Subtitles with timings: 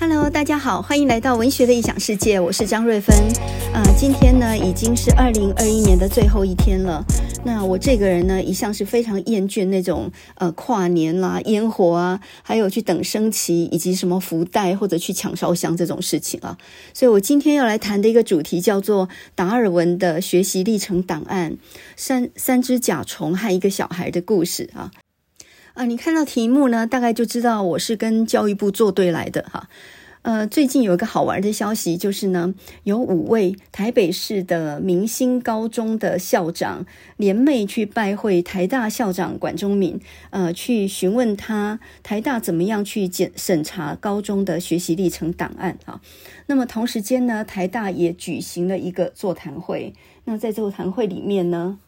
[0.00, 3.14] Hello，大家好，欢迎来到文学的异想世界，我是张瑞芬。
[3.74, 7.04] 啊、呃，今天呢已经是二零二一年的最后一天了。
[7.44, 16.56] 那我这个人呢，一向是非常厌倦那种呃跨年啦、烟火啊，还有去等升旗以及什么福袋或者去抢烧香这种事情啊。
[16.94, 21.58] 所以我今天要来谈的一个主题叫做达尔文的学习历程档案：
[21.94, 24.90] 三三只甲虫和一个小孩的故事啊。
[25.74, 29.68] 啊，你看到题目呢，大概就知道我是跟教育部作对来的哈。
[30.22, 32.52] 呃，最近有一个好玩的消息，就是呢，
[32.82, 36.84] 有五位台北市的明星高中的校长
[37.16, 46.02] 联袂去拜会台大校长管中闵，呃，去询问他台大怎么样去检审查高中的学习历程档案啊。
[46.46, 49.94] 那么同时间呢，台大也举行了一个座谈会。
[50.24, 51.78] 那在座谈会里面呢，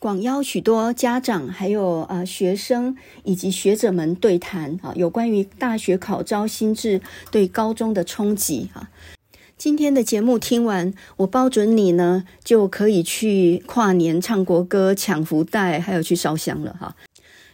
[0.00, 8.88] 广邀许多家长，还有呃学生以及学者们对谈啊，有关于大学考招新制对高中的冲击啊。
[9.58, 16.96] 今天的节目听完，我包准你呢就可以去跨年唱国歌、抢福袋，还有去烧香了哈。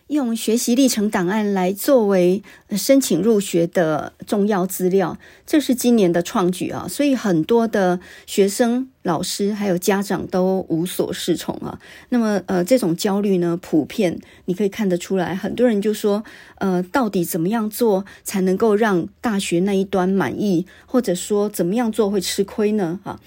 [0.09, 2.41] 用学习历程档案来作为
[2.71, 6.87] 申请入学的重要资料，这是今年的创举啊！
[6.89, 11.81] 所以很多的学生、老师还有家长都无所适从啊。
[12.11, 15.35] 那么，呃，这种焦虑呢，普遍你可以看得出来。
[15.35, 16.23] 很多人就说，
[16.59, 23.01] 呃，到底怎么样做才能够让大学那一端满意，或者说怎么样做会吃亏呢？
[23.03, 23.19] 啊？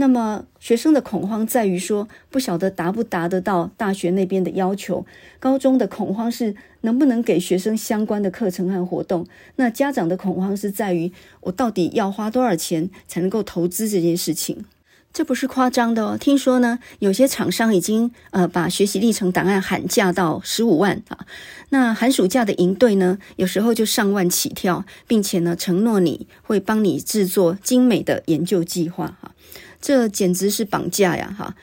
[0.00, 5.04] 那么学生的恐慌在于说，不晓得达不达得到大学那边的要求。
[5.38, 9.26] 高中的恐慌是能不能给学生相关的课程和活动。
[9.56, 11.12] 那家长的恐慌是在于，
[11.42, 14.64] 我到底要花多少钱才能够投资这件事情。
[15.12, 21.26] 这不是夸张的哦，听说呢，有些厂商已经呃把学习历程档案喊价到十五万啊。
[21.68, 29.32] 那寒暑假的营队呢，有时候就上万起跳，并且呢承诺你会帮你制作精美的研究计划哈。
[29.80, 31.54] 这简直是绑架呀哈。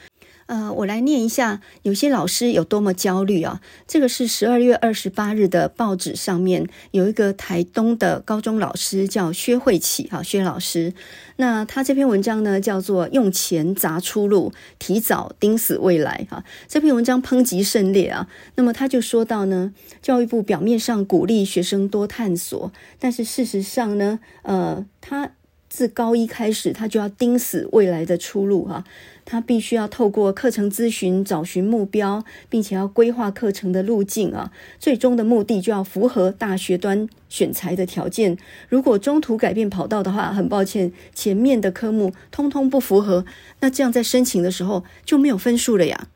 [0.47, 3.59] 呃，我来念一下，有些老师有多么焦虑啊！
[3.85, 10.93] 这个是十二月二十八日的报纸上面有一个台东的高中老师叫薛慧琪哈，薛老师。
[11.35, 16.41] 那他这篇文章呢叫做“用钱砸出路，提早钉死未来”哈。
[16.69, 18.29] 这篇文章抨击甚烈啊。
[18.55, 25.31] 那么他就说到呢，教育部表面上鼓励学生多探索，但是事实上呢，呃，他。
[25.69, 28.83] 自高一开始，他就要盯死未来的出路哈。
[29.25, 34.51] 他必须要透过课程咨询找寻目标，并且要规划课程的路径啊。
[34.79, 38.37] 最终的目的就要符合大学端选材的条件。
[38.69, 43.25] 如果中途改变跑道的话，很抱歉，前面的科目通通不符合，
[43.59, 46.07] 那这样在申请的时候就没有分数了呀。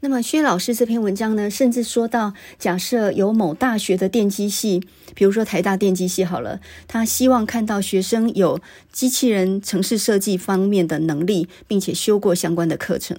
[0.00, 4.82] 那么薛老师这篇文章呢，甚至说到，假设有某大学的电机系，
[5.14, 8.60] 比如说台大电机系好了，他希望看到学生有
[8.92, 13.16] 机器人城市设计方面的能力，并且修过相关的课程，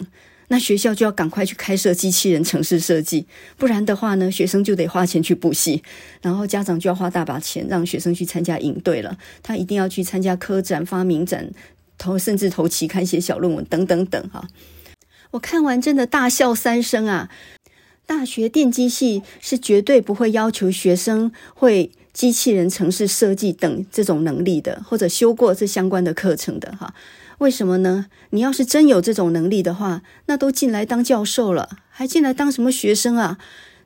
[0.50, 3.26] 那学校就要赶快去开设机器人城市设计，
[3.58, 5.84] 不然的话呢，学生就得花钱去补习，
[6.22, 11.50] 然后家长就要花大把钱让学生去参加营队了，他一定要去参加科展、发明展，
[11.98, 14.48] 投甚至投期刊写小论文等等等哈。
[15.32, 17.30] 我看完真的大笑三声啊！
[18.06, 26.94] 大学电机系是绝对不会要求学生会机器人城市设计等这种能力的，或者修过这相关的课程的哈。
[27.40, 28.08] 为什么呢？
[28.30, 33.38] 你要是真有这种能力的话，那都进来当教授了，还进来当什么学生啊？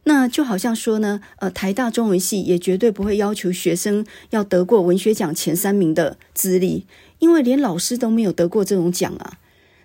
[0.03, 6.85] 那就好像说呢，呃，台大中文系也绝对不会要求学生要得过文学奖前三名的资历，
[7.19, 9.37] 因为连老师都没有得过这种奖啊。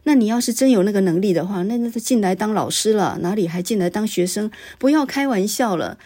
[0.09, 4.53] 那你要是真有那个能力的话，那那就进来当老师了，哪里还进来当学生？
[4.78, 5.99] 不要开玩笑了。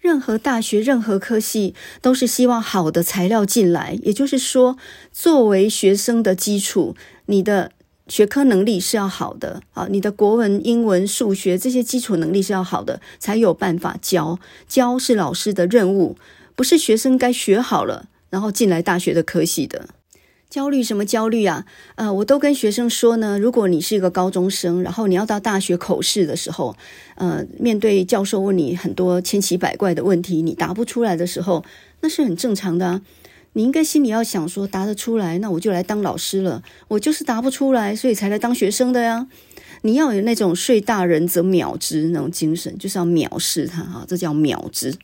[0.00, 4.76] 任何大学、任何科系都是希望好的材料进来，也就是说，
[5.10, 6.94] 作为学生的基础，
[7.26, 7.72] 你的
[8.06, 14.38] 学科能力是要好的啊，你的国文、英文、数学这些基础能力是要好的，才有办法教。
[14.68, 16.16] 教是老师的任务，
[16.54, 19.88] 不是学生该学好了然后进来大学的科系的。
[20.54, 21.66] 焦虑什么焦虑啊？
[21.96, 26.76] 呃，我都跟学生说呢，如果你是一个高中生，然后你要到大学口试的时候，
[27.16, 31.64] 呃，面对教授问你很多千奇百怪的问题，你答不出来的时候，
[32.02, 33.02] 那是很正常的啊。
[33.54, 36.62] 你应该心里要想说，答得出来，那我就来当老师了。
[36.86, 39.26] 我就是答不出来，所以才来当学生的呀。
[39.82, 44.94] 你要有那种睡大人则秒之那种精神，就是要藐视他哈，这叫藐之。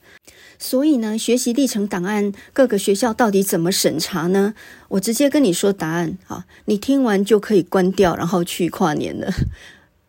[0.62, 4.52] 所以呢，学习历程档案各个学校到底怎么审查呢？
[4.88, 9.32] 我直接跟你说答案啊，你听完就可以关掉，然后去跨年了。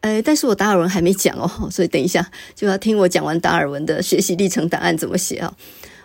[0.01, 5.55] 呃， 但是我达尔文还没讲哦，所以等一下就要听我讲完达尔文的学习历程档案怎么写啊。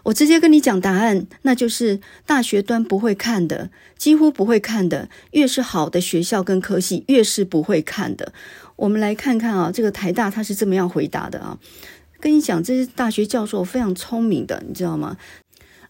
[0.04, 5.08] 我直接跟你讲答案，那就是大学端不会看的，几乎不会看的。
[5.32, 8.32] 越是好的学校跟科系，越是不会看的。
[8.76, 11.58] 我们来看看啊，这个台大他是这么样回答的啊。
[12.20, 15.16] 跟你讲，这是大学教授非常聪明的，你知道吗？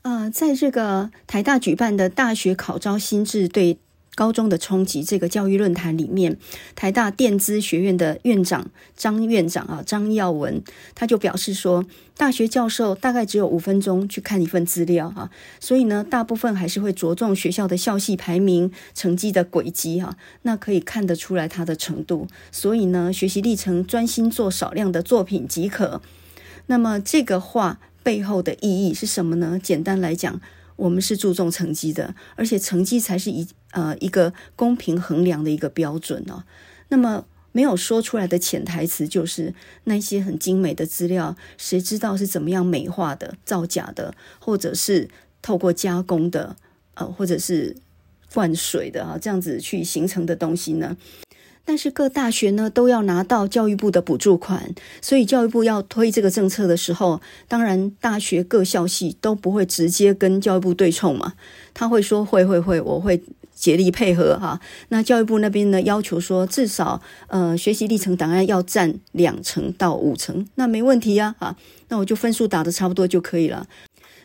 [0.02, 3.78] 呃，在这个台大举办的大学考招新制对
[4.16, 6.38] 高中的冲击这个教育论坛里面，
[6.74, 10.62] 台大电资学院的院长张院长啊张耀文，
[10.94, 11.84] 他就表示说，
[12.16, 15.30] 大学教授大概只有五分钟去看一份资料哈，
[15.60, 22.26] 所以呢，大部分还是会着重学校的校系排名、成绩的轨迹哈，那可以看得出来他的程度。
[22.50, 26.00] 所以呢，学习历程专心做少量的作品即可。
[26.68, 29.60] 那么这个话背后的意义是什么呢？
[29.62, 30.40] 简单来讲。
[30.76, 36.44] 我们是注重成绩的，而且成绩才是一呃一个公平衡量的一个标准哦。
[36.88, 45.08] 那么没有说出来的潜台词就是，那些很精美的资料，谁知道是怎么样美化的、造假的，或者是
[45.40, 46.56] 透过加工的，
[46.94, 47.74] 呃，或者是
[48.34, 50.96] 灌水的啊，这样子去形成的东西呢？
[51.66, 54.72] 但是各大学呢都要拿到教育部的补助款，
[55.02, 61.34] 所以教育部要推这个政策的时候，当然大学各校系都不会直接跟教育部对冲嘛，
[61.74, 63.20] 他会说会会会，我会
[63.54, 64.60] 竭力配合哈。
[64.90, 71.56] 那教育部那边呢要求说至少呃学习历程档案要占两成到五成，那没问题呀哈，
[71.88, 73.66] 那我就分数打得差不多就可以了。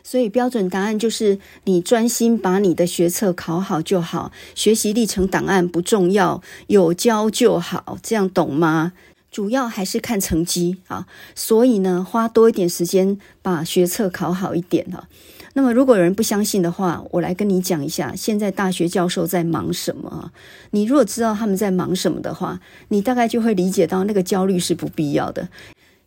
[0.02, 8.92] 所以标准答案就是你专心把你的学测考好就好，学习历程档案不重要，有教就好，这样懂吗？
[9.30, 11.06] 主要还是看成绩啊。
[11.34, 15.08] 所以呢，花多一点时间把学测考好一点啊。
[15.54, 20.32] 那么如果有人不相信的话，我来跟你讲一下，现在大学教授在忙什么？
[20.70, 25.48] 你如果知道他们在忙什么的话，你大概就会理解到那个焦虑是不必要的。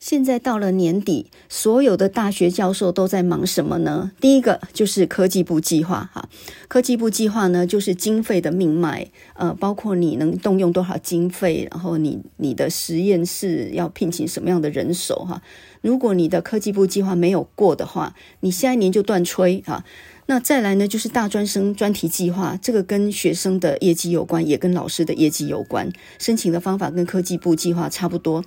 [0.05, 4.11] 现在到了年底，所有的大学教授都在忙什么呢？
[4.21, 6.29] 第一个就是科技部计划哈，
[6.67, 15.41] 科技部计划呢就是经费的命脉，呃，包括你能动用多少经费，然后你你的实验室要聘请什么样的人手哈。
[15.81, 19.83] 如果你的科技部计划没有过的话，你下一年就断炊哈。
[20.27, 25.91] 那再来呢，就是大专生专题计划，这个跟学生的业绩有关，也跟老师的业绩有关。
[26.17, 28.43] 申请的方法跟科技部计划差不多。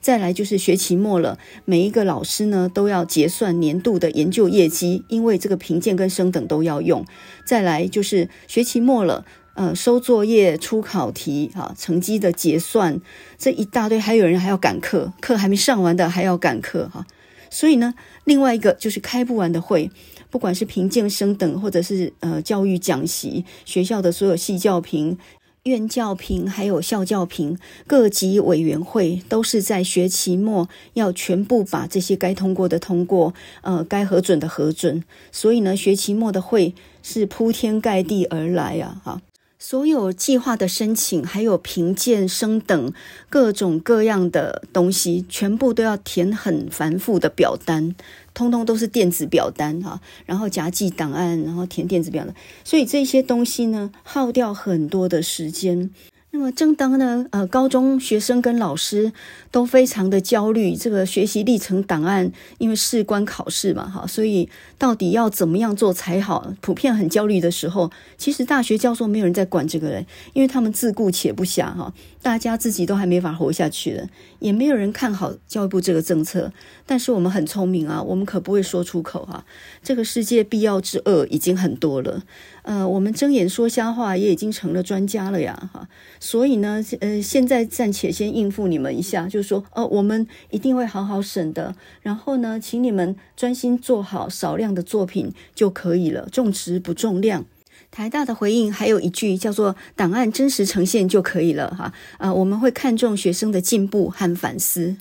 [0.00, 7.06] 再来就是学期末了，每一个老师呢都要结算年度的研究业绩，因为这个评鉴跟升等都要用。
[7.46, 9.24] 再来就是学期末了，
[9.54, 13.00] 呃，收作业、出考题，哈，成绩的结算，
[13.38, 17.06] 这一大堆，还有人还要赶课，课还没上完的还要赶课，哈。
[17.48, 17.94] 所以呢，
[18.24, 19.90] 另外一个就是开不完的会。
[20.32, 25.18] 不管是评鉴升等，或者是呃教育讲习，学校的所有系教评、
[25.64, 35.04] 院教评，还有校教评，各级委员会都是在学期末要全部把这些该通过的通过，呃，该核准的核准。
[35.30, 39.20] 所以呢，学期末的会是铺天盖地而来啊，哈。
[39.58, 42.92] 所有计划的申请，还有评鉴升等
[43.30, 47.94] 各种各样的东西，全部都要填很繁复的表单，
[48.42, 52.34] 通通都是电子表单哈，然后夹记档案，然后填电子表单，
[52.64, 55.90] 所以这些东西呢，耗掉很多的时间。
[56.34, 59.12] 那么，正当呢，呃，高中学生跟老师
[59.50, 64.48] 都非常的焦虑，这个学习历程档案，因为事关考试嘛，哈，所以
[64.78, 66.54] 到底要怎么样做才好？
[66.62, 71.92] 普遍很焦虑的时候，其实大学教授没有人在管这个人，因为他们自顾且不暇，哈，
[72.22, 76.50] 大家自己都还没法活下去了，也没有人看好教育部这个政策。
[76.86, 79.44] 但是我们很聪明啊，我们可不会说出口哈。
[79.82, 82.22] 这个世界必要之恶已经很多了。
[82.62, 85.88] 呃，我们睁眼说瞎话也已经成了专家了呀，哈，
[86.20, 97.44] 所以呢，呃，现在暂且先应付你们一下，就是说，呃，我们一定会好好审的，然后呢，请你们专心做好少量的作品就可以了，重质不重量。
[97.90, 104.96] 台大的回应还有一句叫做“档案真实呈现就可以了”，哈，啊，我们会看重学生的进步和反思。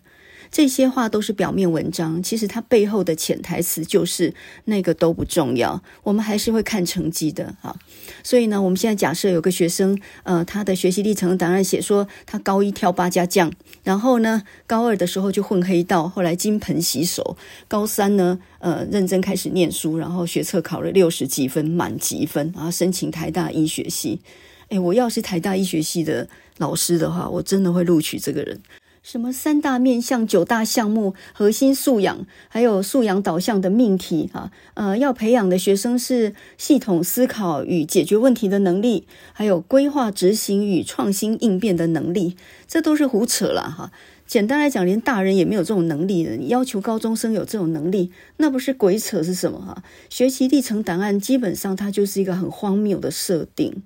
[0.51, 4.33] 这些话都是表面文章，其实它背后的潜台词就是
[4.65, 7.73] 那个都不重要，我们还是会看成绩的啊。
[8.21, 13.49] 所以呢，我们现在假设有个学生，呃，他的学习历程档案写说他高一跳八家将，
[13.83, 17.37] 然后呢，高二的时候就混黑道，后来金盆洗手，
[17.69, 24.19] 高三呢，呃，认真开始念书，然后学测考了六十几分，满级分，然后申请台大医学系。
[24.67, 26.27] 诶，我要是台大医学系的
[26.57, 28.59] 老师的话，我真的会录取这个人。
[29.03, 43.91] 什么三大面向、九大项目、核心素养，还有素养导向的命题啊，呃，要培养的学生是系统思考与解决问题的能力，还有规划执行与创新应变的能力，这都是胡扯了哈。
[44.27, 46.37] 简单来讲，连大人也没有这种能力的。
[46.37, 49.83] 你要求高中生有这种能力，那不是鬼扯是什么哈？
[50.09, 53.81] 学习历程档案基本上它就是一个很荒谬的设定。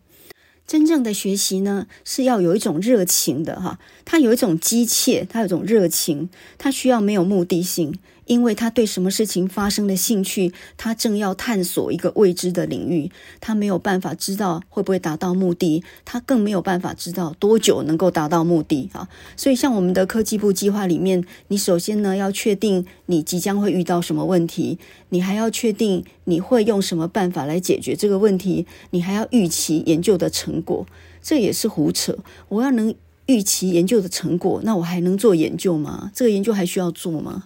[0.68, 7.94] 真正的学习呢，是要有一种热情的哈，它有一种机切，它有一种热情，它需要没有目的性。
[8.26, 19.08] 因为他对什么事情发生了兴趣，他正要探索一个未知的领域，他没有办法知道会不会达到目的，他更没有办法知道多久能够达到目的啊。
[19.36, 24.80] 所以，像我们的科技部计划里面，你首先呢要确定你即将会遇到什么问题，
[25.10, 30.86] 你还要确定你会用什么办法来解决这个问题，你还要预期研究的成果，
[31.22, 32.18] 这也是胡扯。
[32.50, 32.94] 我要能
[33.28, 36.12] 预期研究的成果，那我还能做研究吗？
[36.14, 37.46] 这个研究还需要做吗？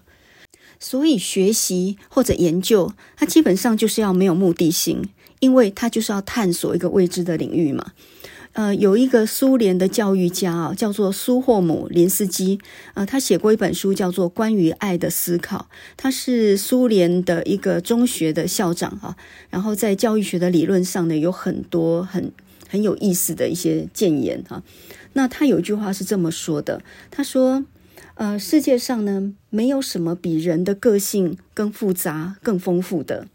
[0.80, 5.10] 所以学习或者研究，它基本上就是要没有目的性，
[5.40, 7.92] 因为它就是要探索一个未知的领域嘛。
[8.54, 12.60] 呃，有一个苏联的教育家啊，叫做苏霍姆林斯基，
[12.96, 19.16] 呃，他写过一本书叫做《关于爱的思考》，他是苏联的一个中学的校长啊，
[19.52, 22.32] 然后在教育学的理论上呢，有很多很
[22.68, 24.64] 很有意思的一些建言啊。
[25.14, 26.82] 那他有一句话是这么说的，
[27.12, 27.64] 他说。
[28.20, 33.30] 呃，世界上呢，没有什么比人的个性更复杂、更丰富的。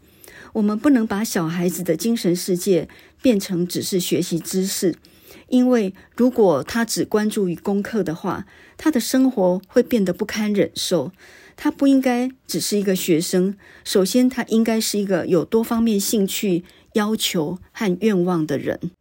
[0.53, 2.87] 我们不能把小孩子的精神世界
[3.19, 4.93] 变成只是学习知识，
[5.49, 8.45] 因为如果他只关注于功课的话，
[8.77, 11.11] 他的生活会变得不堪忍受。
[11.57, 16.63] 他不应该只是一个学生，首先，他应该是一个有多方面兴趣、
[16.93, 18.91] 要求和愿望的人。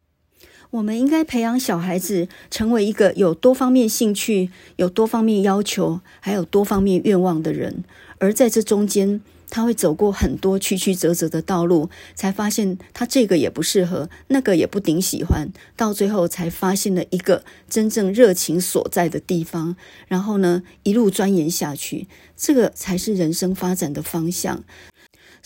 [0.74, 7.84] 我们应该培养小孩子成为一个有多方面兴趣、有多方面要求，还有多方面愿望的人。
[8.18, 19.76] 而在这中间，他会走过很多曲曲折折的道路，才发现他这个也不适合，那个也不顶喜欢，到最后才发现了一个真正热情所在的地方。
[20.08, 24.64] 然后呢，一路钻研下去，这个才是人生发展的方向。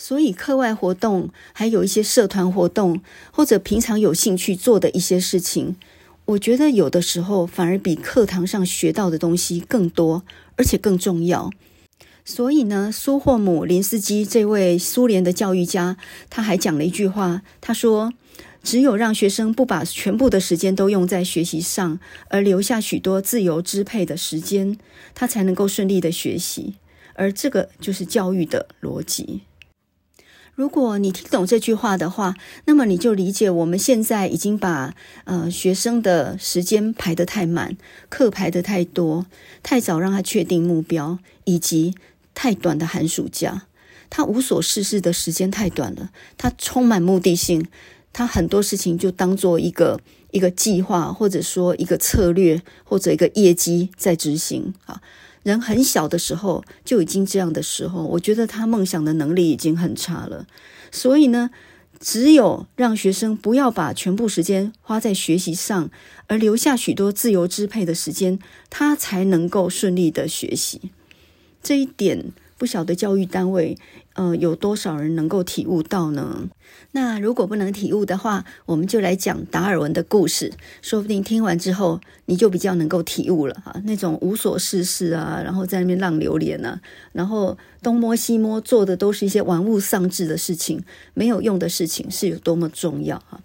[0.01, 3.01] 所以，课外活动还有一些社团活动，
[3.33, 5.75] 或者平常有兴趣做的一些事情，
[6.23, 10.23] 我觉得有的时候反而比课堂上学到的东西更多，
[10.55, 11.51] 而且更重要。
[12.23, 15.97] 所以呢，苏霍姆林斯基这位苏联的教育家，
[16.29, 18.13] 他还讲了一句话，他说
[18.63, 24.77] ：“只有让学生不把全部的时间都用在学习上，而留下许多自由支配的时间，
[25.13, 26.75] 他才能够顺利的学习。”
[27.15, 29.41] 而这个就是教育的逻辑。
[30.59, 32.35] 如果你听懂这句话的话，
[32.65, 37.77] 那么你就理解我们现在已经把呃学生的时间排得太满，
[38.09, 39.25] 课排得太多，
[39.63, 41.95] 太早让他确定目标，以及
[42.35, 43.67] 太短的寒暑假，
[44.09, 47.65] 他无所事事的时间太短了，他充满目的性，
[48.11, 50.01] 他很多事情就当做一个
[50.31, 55.01] 一个计划，或者说一个策略，或者一个业绩在执行啊。
[55.43, 60.45] 人很小的时候就已经这样的时候，我觉得他梦想的能力已经很差了。
[60.91, 61.49] 所以呢，
[61.99, 65.89] 只有让学生不要把全部时间花在学习上，
[66.27, 70.91] 而留下许多自由支配的时间，他才能够顺利的学习。
[71.61, 72.31] 这一点。
[72.59, 73.77] 不晓得教育单位，
[74.19, 76.49] 呃，有多少人能够体悟到呢？
[76.91, 83.73] 那如果不能体悟的话，我们就来讲达尔文的故事，说不定听完之后你就比较能够体悟了哈。
[83.85, 86.81] 那种无所事事啊，然后在那边浪流连啊，
[87.13, 90.83] 然后东摸西摸，做的都是一些玩物丧志的事情，
[91.13, 93.39] 没有用的事情是有多么重要哈。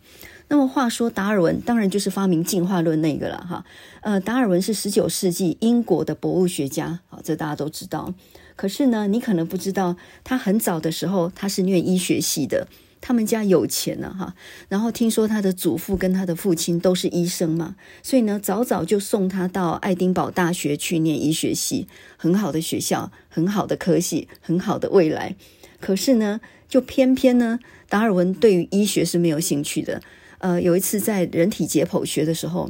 [0.49, 3.65] 那么话说，达尔文当然就是发明进化论那个了哈。
[4.01, 8.13] 呃，达尔文是十九世纪英国的博物学家，好，这大家都知道。
[8.57, 12.69] 可是呢，你可能不知道，他很早的时候他是念医学系的，
[13.01, 14.35] 他们家有钱了哈。
[14.69, 25.35] 然后听说他的祖父跟他的父亲都是医生嘛，所以呢，早早就送他到爱丁堡大学去念医学系，很好的学校，很好的科系，很好的未来。
[25.81, 27.59] 可是呢，就偏偏呢，
[27.89, 30.01] 达尔文对于医学是没有兴趣的。
[30.39, 32.69] 呃，有一次在人体解剖学的时候，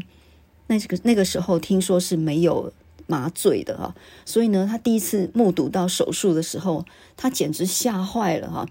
[0.68, 2.72] 那这个那个时候听说是没有。
[3.06, 3.94] 麻醉的哈，
[4.24, 6.84] 所以呢，他第一次目睹到手术的时候，
[7.16, 8.66] 他简直吓坏了哈。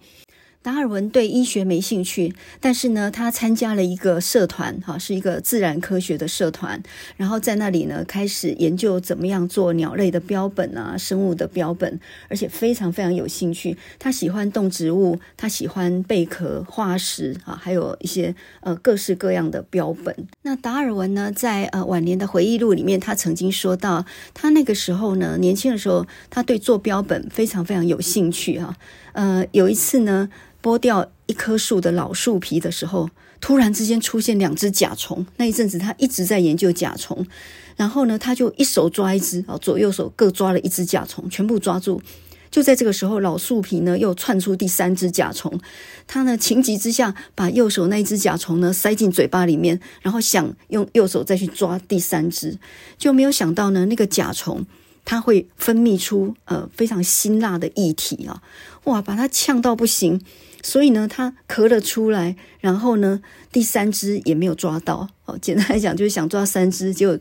[0.64, 6.82] 达尔文对医学没兴趣，但是呢，他参加了一个社团，哈，是一个自然科学的社团。
[7.18, 13.78] 然后在那里呢，开始研究怎么样做鸟类的标本啊，生物的标本，而且非常非常有兴趣。
[14.00, 20.16] 他喜欢动植物，他喜欢贝壳、化石啊，还有一些呃各式各样的标本。
[20.44, 28.74] 那达尔文呢，在呃晚年的回忆录里面，他曾经说到，他那个时候呢，年轻的时候，他对做标本非常非常有兴趣哈。
[29.14, 30.30] 呃，有一次呢。
[30.64, 33.10] 剥掉一棵树的老树皮的时候，
[33.42, 35.28] 突然之间出现两只甲虫。
[35.36, 37.28] 那一阵子他一直在研究甲虫，
[37.76, 42.02] 然后呢，他就一手抓一只，啊，左右手各抓了一只甲虫，全部抓住。
[42.50, 45.60] 就在这个时候，老树皮呢又窜出第三只甲虫，
[46.08, 52.58] 他呢情急之下把右手那一只甲虫呢塞进嘴巴里面，然后想用右手再去抓第三只，
[52.98, 54.66] 就没有想到呢那个甲虫
[55.06, 58.42] 它会分泌出呃非常辛辣的液体啊，
[58.86, 60.22] 哇，把它呛到不行，
[60.62, 67.20] 所以呢它咳了出来，然后呢第三只也没有抓到，哦，简单来讲就是想抓三只，结果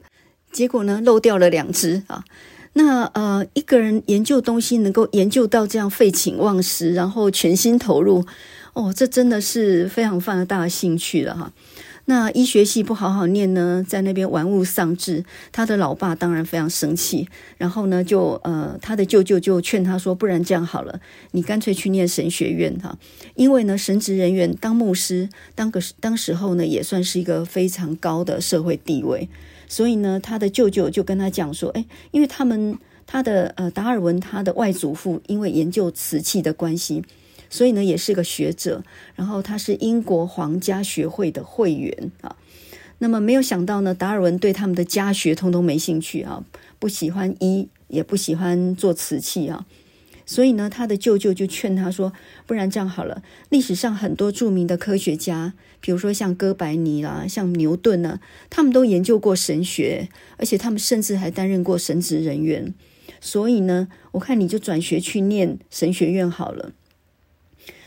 [0.53, 2.25] 结果呢漏掉了两只啊。
[2.75, 8.25] 那呃，一个人研究东西能够研究到这样废寝忘食，然后全心投入，
[8.73, 11.53] 哦，这真的是非常非常大的兴趣了哈。
[12.12, 17.26] 那医学系不好好念呢，在那边玩物丧志，他的老爸当然非常生气，
[17.57, 21.00] 然后呢，就呃，他的舅舅就劝他说，不然这样好了，
[21.31, 22.99] 你干脆去念神学院哈，
[23.35, 29.31] 因为呢，神职人员当牧师，当个当时候呢，也算是一个非常高的社会地位。
[29.66, 37.02] 所以呢，他的舅舅就跟他讲说：“哎，因为他们他的呃达尔文他的外祖父因为研究瓷器的关系，
[37.53, 38.83] 所以呢也是个学者。
[39.15, 42.35] 然后他是英国皇家学会的会员啊。
[42.99, 46.45] 那么没有想到呢，达尔文对他们的家学通通没兴趣啊，
[46.79, 49.67] 不喜欢医，也不喜欢做瓷器啊。”
[50.25, 52.13] 所以呢，他的舅舅就劝他说
[52.47, 62.73] ：“不然这样好了，历史上很多著名的科学家，比如说像哥白尼啦、像牛顿呢，他们都研究过神学，而且他们甚至还担任过神职人员。
[63.21, 66.71] 所以呢，我看你就转学去念神学院好了。”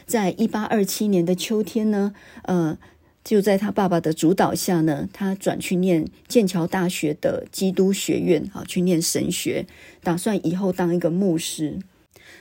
[0.05, 2.77] 在一八二七年的秋天呢，呃，
[3.23, 9.65] 就在他爸爸的主导下呢，他转去念剑桥大学的基督学院啊，去念神学，
[10.03, 11.79] 打算以后当一个牧师。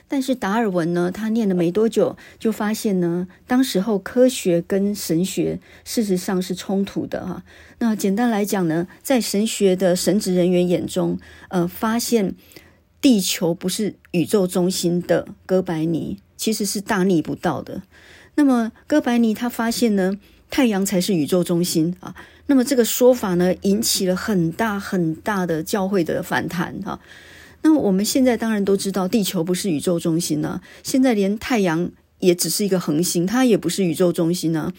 [0.07, 7.43] 但是达尔文呢，他念了没多久，就发现呢，当时候科学跟神学事实上是冲突的哈。
[7.79, 11.17] 那简单来讲呢，在神学的神职人员眼中，
[11.49, 12.35] 呃，发现
[13.01, 17.81] 地球不是宇宙中心的哥白尼其实是大逆不道的。
[18.35, 20.15] 那么哥白尼他发现呢，
[20.51, 22.13] 太阳才是宇宙中心啊。
[22.45, 26.99] 那么这个说法呢，引起了很大很大的教会的反弹哈。
[27.63, 30.61] 那我们现在当然都知道，地球不是宇宙中心呢。
[30.83, 31.89] 现在连太阳
[32.19, 34.71] 也只是一个恒星，它也不是宇宙中心呢。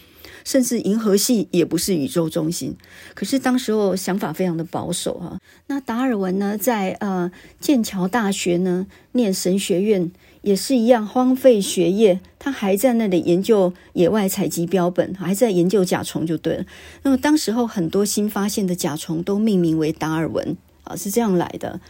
[0.45, 2.73] 甚至银河系也不是宇宙中心。
[3.13, 5.37] 可是当时候想法非常的保守哈。
[5.67, 10.09] 那达尔文呢，在呃剑桥大学呢念神学院
[10.47, 16.65] 也是一样荒废学业，他还在那里研究野外采集标本，还在研究甲虫就对了。
[17.03, 20.55] 那么当时候很多新发现的甲虫都命名为达尔文
[20.85, 21.81] 啊，是这样来的。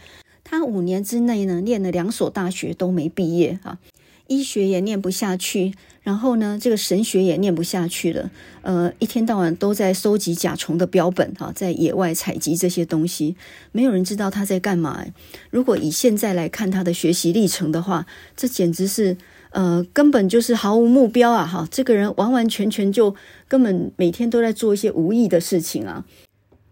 [0.42, 3.78] 他五年之内呢，念了两所大学都没毕业啊，
[4.26, 5.74] 医学也念不下去，
[6.08, 8.30] 然后呢，这个神学也念不下去了。
[8.62, 13.36] 呃，一天到晚都在收集甲虫的标本哈，在野外采集这些东西，
[13.72, 15.04] 没有人知道他在干嘛。
[15.50, 19.18] 如果以现在来看他的学习历程的话，这简直是
[19.50, 21.46] 呃，根本就是毫无目标啊！
[21.46, 23.14] 哈，这个人完完全全就
[23.46, 26.06] 根本每天都在做一些无意的事情啊。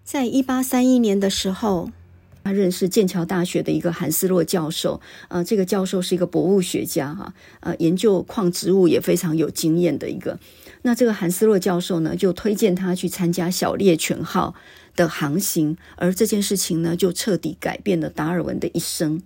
[0.02, 1.90] 在一八三一年的时候。
[2.46, 10.38] 他认识剑桥大学的一个韩斯洛教授，呃，这个教授是一个博物学家哈，呃，研究矿植物也非常有经验的一个。
[10.82, 14.54] 那这个韩斯洛教授呢，就推荐他去参加小猎犬号
[14.94, 19.20] 的航行，而这件事情呢，就彻底改变了达尔文的一生。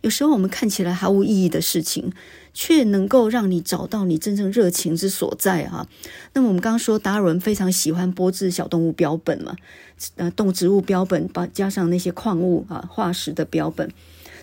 [0.00, 2.10] 有时候我们看起来毫无意义的事情，
[2.54, 5.86] 却能够让你找到你真正热情之所在哈。
[6.34, 9.56] 那么我们刚刚说达尔文非常喜欢剥制小动物标本嘛，
[10.16, 13.90] 呃，动植物标本，把加上那些矿物啊、化石的标本。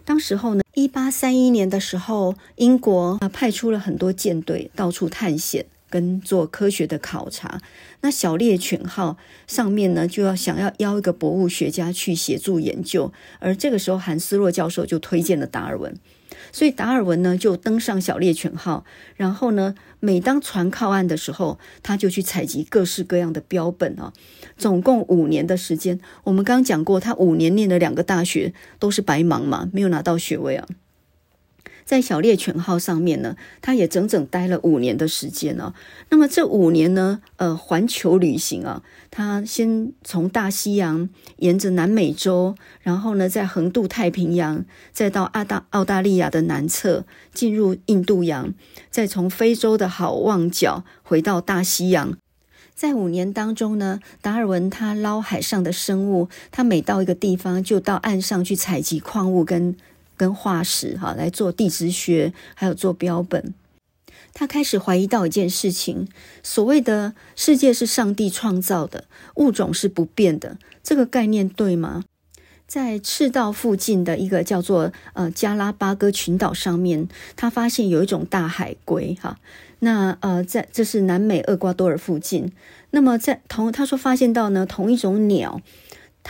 [0.05, 5.65] 当时候呢，一八三一年的时候，英国啊派出了很多舰队到处探险。
[5.91, 7.59] 跟做科学的考察，
[8.01, 9.17] 那小猎犬号
[9.47, 15.91] 上面呢，就要想要邀一个博物学家去协助研究，而这个时候韩斯洛教授就推荐了达尔文，
[16.51, 18.85] 所以达尔文呢就登上小猎犬号，
[19.15, 24.13] 然后呢，每当船靠岸的时候，他就去采集各式各样的标本啊，
[24.57, 25.99] 总共五年的时间。
[26.23, 30.67] 我们刚刚讲过，他五年念了两个大学，都是白忙嘛，没有拿到学位啊。
[31.89, 35.73] 在小猎犬号上面呢，他也整整待了五年的时间哦。
[36.11, 48.53] 那么这五年呢，呃，环球旅行啊，他先从大西洋沿着南美洲，然后呢，再横渡太平洋，再到澳大澳大利亚的南侧，进入印度洋，
[48.91, 52.15] 再从非洲的好望角回到大西洋。
[52.75, 59.75] 在五年当中呢，达尔文他捞海上的生物，他每到一个地方就到岸上去采集矿物跟。
[60.19, 63.53] 跟化石哈来做地质学，还有做标本。
[64.33, 66.07] 他开始怀疑到一件事情：
[66.43, 69.05] 所谓的世界是上帝创造的，
[69.35, 72.03] 物种是不变的，这个概念对吗？
[72.67, 79.39] 在赤道附近的一个叫做呃加拉巴哥群岛上面，他发现有一种大海龟哈。
[79.79, 82.51] 那呃，在这是南美厄瓜多尔附近。
[82.91, 85.61] 那么在同他说发现到呢，同一种鸟，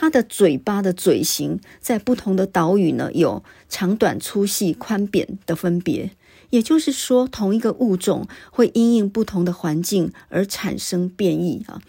[0.01, 6.11] 它的嘴巴的嘴型在不同的岛屿呢有长短、粗细、宽扁的分别。
[6.51, 11.81] 也就是说，同一个物种会因应不同的环境而产生变异啊。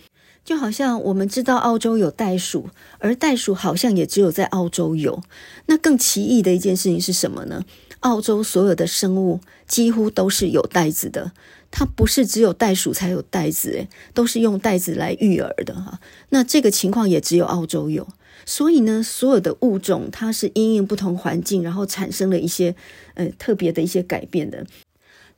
[0.44, 5.22] 就好像我们知道澳洲有袋鼠，而袋鼠好像也只有在澳洲有。
[5.66, 7.62] 那更奇异的一件事情是什么呢？
[8.00, 11.30] 澳洲所有的生物几乎都是有袋子的，
[11.70, 16.00] 它不是只有袋鼠才有袋子，诶，都是用袋子来育儿的哈。
[16.30, 18.06] 那这个情况也只有澳洲有。
[18.46, 22.74] 所以呢，所有的物种它是因应不同环境，然后产生了一些
[23.14, 24.66] 呃特别的一些改变的。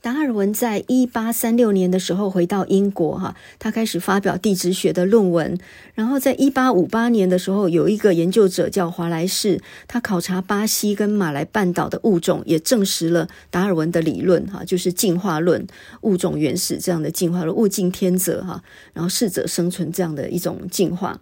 [0.02, 5.56] 达尔文在一八三六年的时候回到英国，哈，他开始发表地质学的论文。
[5.94, 15.64] 然后在一八五八年的时候，有一个研究者叫华莱士，他考察巴西跟马来半岛的物种，也证实了达尔文的理论，哈，就是进化论、
[16.00, 18.60] 物种原始这样的进化论，物竞天择，哈，
[18.92, 21.20] 然后适者生存这样的一种进化。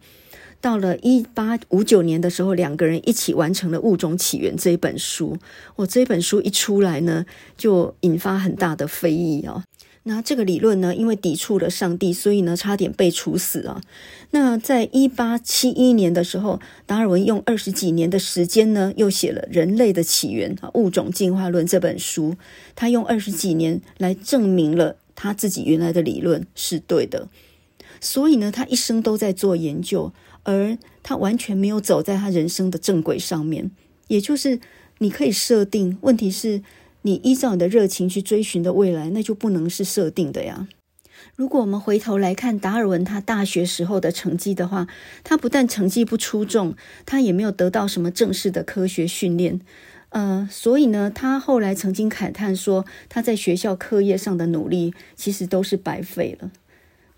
[0.60, 5.38] 到了一八五九年的时候，两个人一起完成了《物种起源》这一本书。
[5.76, 7.24] 我这本书一出来呢，
[7.56, 9.64] 就引发很大的非议啊。
[10.02, 13.82] 那这个理论呢，因为抵触了上帝，所以呢，差点被处死啊。
[14.30, 22.34] 那在一八七一年的时候，达尔文用二十几年的时间呢，又写了《人类的起源》啊，《物种进化论》这本书。
[22.74, 27.28] 他用二十几年来证明了他自己原来的理论是对的。
[28.00, 30.12] 所以呢，他一生都在做研究。
[30.42, 33.70] 而他完全没有走在他人生的正轨上面，
[34.08, 34.60] 也就是
[34.98, 36.62] 你可以设定，问题是
[37.02, 40.68] 你依照你的热情去追寻的未来，那就不能是设定的呀。
[41.36, 44.86] 如果我们回头来看达尔文他大学时候的成绩的话，
[45.22, 46.74] 他不但成绩不出众，
[47.04, 49.60] 他也没有得到什么正式的科学训练，
[50.10, 56.50] 呃，所以呢，他后来曾经慨叹说，他在学校课业上的努力其实都是白费了。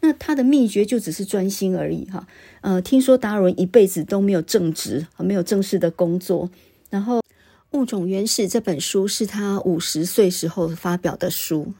[0.05, 2.27] 那他的秘诀就只是专心而已哈，
[2.61, 6.51] 呃，听说达尔文一辈子都没有正职，没有正式的工作。
[6.91, 7.19] 然后，
[7.71, 11.73] 《物种原始》这本书是他五十岁时候发表的书，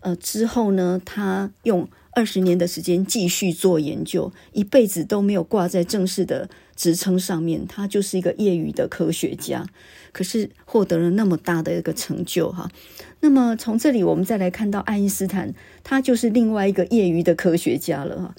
[0.00, 9.64] 呃，之后呢，他用二十年的时间继续做研究，一辈子都没有挂在正式的职称上面，他就是一个业余的科学家，
[10.12, 12.70] 可是获得了那么大的一个成就哈。
[13.20, 18.34] 那么从这里我们再来看到爱因斯坦，他就是另外一个业余的科学家了哈。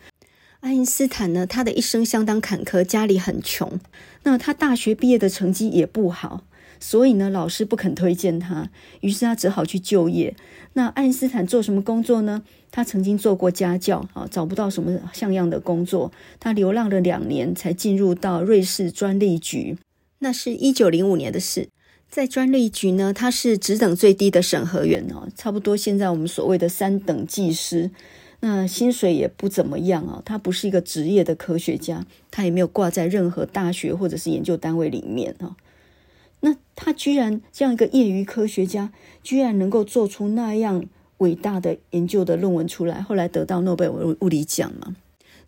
[0.62, 3.80] 爱因斯坦呢，他的一生相当坎坷，家里很穷，
[4.24, 6.44] 那他大学毕业的成绩也不好，
[6.80, 10.36] 所以呢，老师不肯推荐他，于是他只好去就业。
[10.74, 12.44] 那爱因斯坦做什么工作呢？
[12.72, 19.78] 他曾经做过家教啊，找不到什么像样的工作，他流浪了两年，才进入到瑞士专利局。
[20.24, 21.70] 那是一九零五年的事。
[22.08, 27.90] 在专利局呢，他是职等最低的审核员哦，差不多现在我们所谓的三等技师，
[28.42, 30.22] 那薪水也不怎么样啊。
[30.26, 35.56] 他不是一个职业的科学家，他也没有挂在任何大学或者是研究单位里面啊。
[36.42, 38.92] 那他居然这样一个业余科学家，
[39.24, 40.84] 居然能够做出那样
[41.20, 44.96] 伟大的研究的论文出来，后来得到诺贝尔物理奖嘛。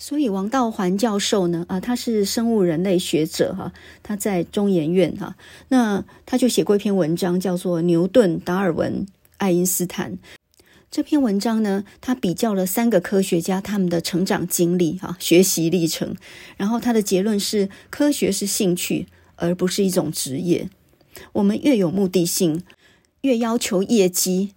[0.06, 3.72] 所以王道环教授呢，啊，他是生物人类学者哈，
[4.04, 5.38] 他在中研院哈，
[5.70, 10.12] 那他就写过一篇文章，叫做《牛顿、达尔文、爱因斯坦》。
[10.92, 16.14] 这篇文章呢，他比较了三个科学家他们的成长经历哈，学习历程，
[16.58, 20.68] 然后他的结论是：科学是兴趣，而不是一种职业。
[21.32, 22.62] 我们越有目的性，
[23.22, 24.52] 越要求业绩，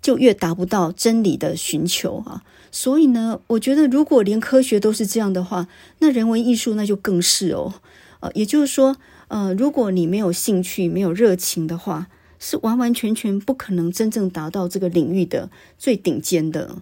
[0.00, 2.44] 就越达不到真理的寻求啊。
[2.78, 5.66] 所以呢，我觉得如果连科学都是这样的话，
[6.00, 7.72] 那人文艺术那就更是哦。
[8.20, 12.08] 呃，也就是说，呃，如果你没有兴趣、没有热情的话，
[12.38, 16.76] 是完完全全不可能真正达到这个领域的最顶尖的。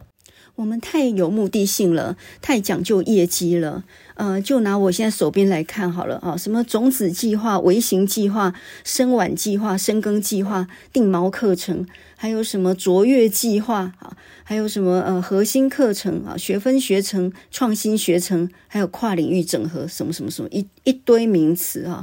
[0.57, 3.85] 我们太有目的性了，太讲究业绩了。
[4.15, 8.53] 呃，就拿我现在手边来看好了啊，什么种子计划、微型计划、
[8.83, 11.87] 生晚计划、深耕计划、定毛课程，
[12.25, 22.03] 还有什么卓越计划啊，还有什么呃核心课程啊、学分学程、创新学程，还有跨领域整合，什么什么什么一一堆名词啊。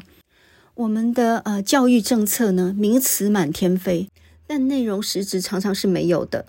[0.75, 4.09] 我们的呃教育政策呢，名词满天飞，
[4.45, 6.45] 但内容实质常常是没有的。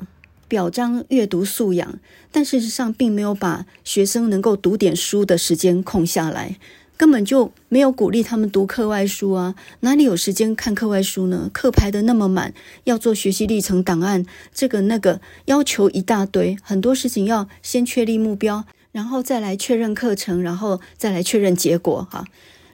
[0.47, 1.99] 表彰阅读素养，
[2.31, 6.59] 但事实上并没有把学生能够读点书的时间空下来，
[7.03, 11.51] 根本就没有鼓励他们读课外书啊，哪里有时间看课外书呢？
[11.53, 22.25] 课排得那么满，要做学习历程档案，这个那个要求一大堆，很多事情要先确立目标，然后再来确认课程，然后再来确认结果哈。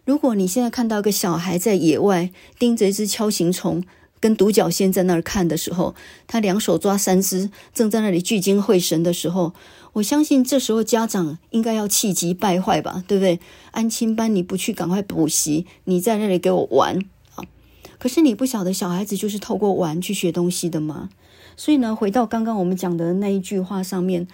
[0.04, 3.82] 如果你现在看到一个小孩在野外盯着一只锹形虫
[4.20, 5.94] 跟独角仙在那儿看的时候，
[6.26, 9.54] 他两手抓三只，正在那里聚精会神的时候。
[9.98, 13.40] 我相信这时候家长应该要气急败坏吧，对不对？
[13.72, 16.98] 安亲班你不去赶快补习，你在那里给我玩
[17.34, 17.44] 啊！
[17.98, 21.08] 可是你不晓得小孩子就是透过玩去学东西的吗？
[21.56, 24.28] 所以呢，回到刚刚我们讲的那一句话上面，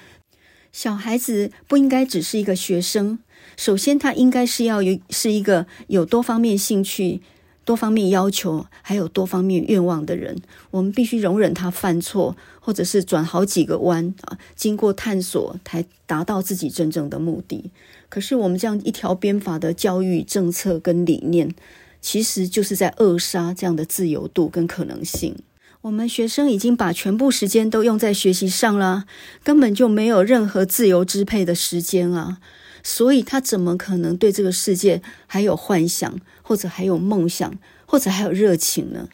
[0.70, 3.18] 小孩子不应该只是一个学生，
[3.56, 7.22] 首先他应该是要有是一个有多方面兴趣。
[7.64, 10.36] 多方面要求，还有多方面愿望的人，
[10.70, 17.70] 我们必须容忍他犯错，或者是转好几个弯啊，经过探索才达到自己真正的目的。
[18.08, 21.54] 可是我们这样一条鞭法的教育政策跟理念，
[22.00, 25.34] 其实就是在扼杀这样的自由度跟可能性。
[25.80, 29.04] 我们学生已经把全部时间都用在学习上了，
[29.42, 32.38] 根本就没有任何自由支配的时间啊。
[32.82, 37.52] 所以他怎么可能对这个世界还有幻想，或者还有梦想，
[37.86, 39.08] 或者还有热情呢？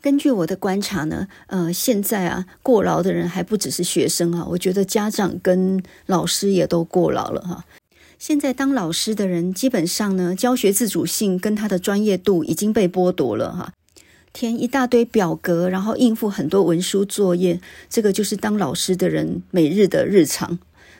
[0.00, 7.64] 根据我的观察呢，呃，现在啊，过劳的人还不只是学生啊，我觉得家长跟老师也都过劳了哈。
[8.18, 13.72] 现在当老师的人，基本上呢，教学自主性跟他的专业度已经被剥夺了哈。
[14.32, 20.58] 填一大堆表格，然后应付很多文书作业，这个就是当老师的人每日的日常。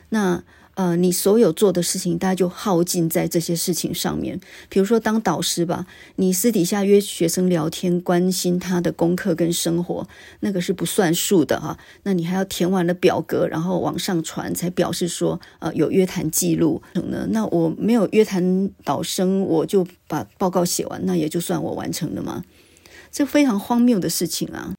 [0.09, 0.43] 那
[0.75, 4.39] 呃，你所有做的事情，大家就耗尽在这些事情上面。
[4.69, 10.07] 比如说，当导师吧，你私底下约学生聊天，关心他的功课跟生活，
[10.39, 11.77] 那个是不算数的哈。
[12.03, 16.81] 那你还要填完了表格，然后往上传，才表示说，呃，有约谈记录。
[17.29, 22.43] 那我没有约谈导生，我就把报告写完，那也就算我完成了吗？
[23.11, 24.73] 这非常荒谬的事情啊。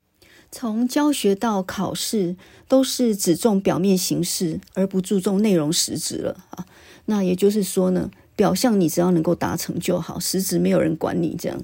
[0.56, 2.36] 从教学到考试，
[2.68, 6.64] 都是只重表面形式，而不注重内容实质了啊。
[7.06, 11.60] 那也就是说呢，表象你只要能够达成就好，实质没有人管你这样。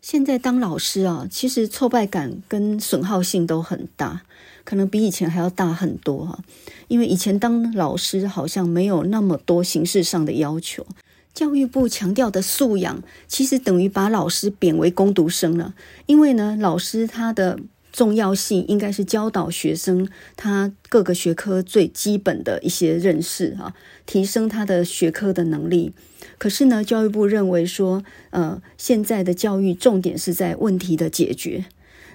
[0.00, 4.22] 现在当老师啊，其实挫败感跟损耗性都很大，
[4.62, 6.38] 可能比以前还要大很多哈。
[6.86, 10.86] 因为以前当老师好像没有那么多形式上的要求，
[11.34, 15.74] 教育部强调的素养，其实等于把老师贬为工读生了。
[16.06, 17.58] 因为呢，老师他的
[17.92, 23.74] 重要性应该是教导学生他各个学科最基本的一些认识啊，
[24.06, 25.92] 提升他的学科的能力。
[26.36, 31.64] 可是呢，教育部认为说，呃，现在的教育重点是在问题的解决。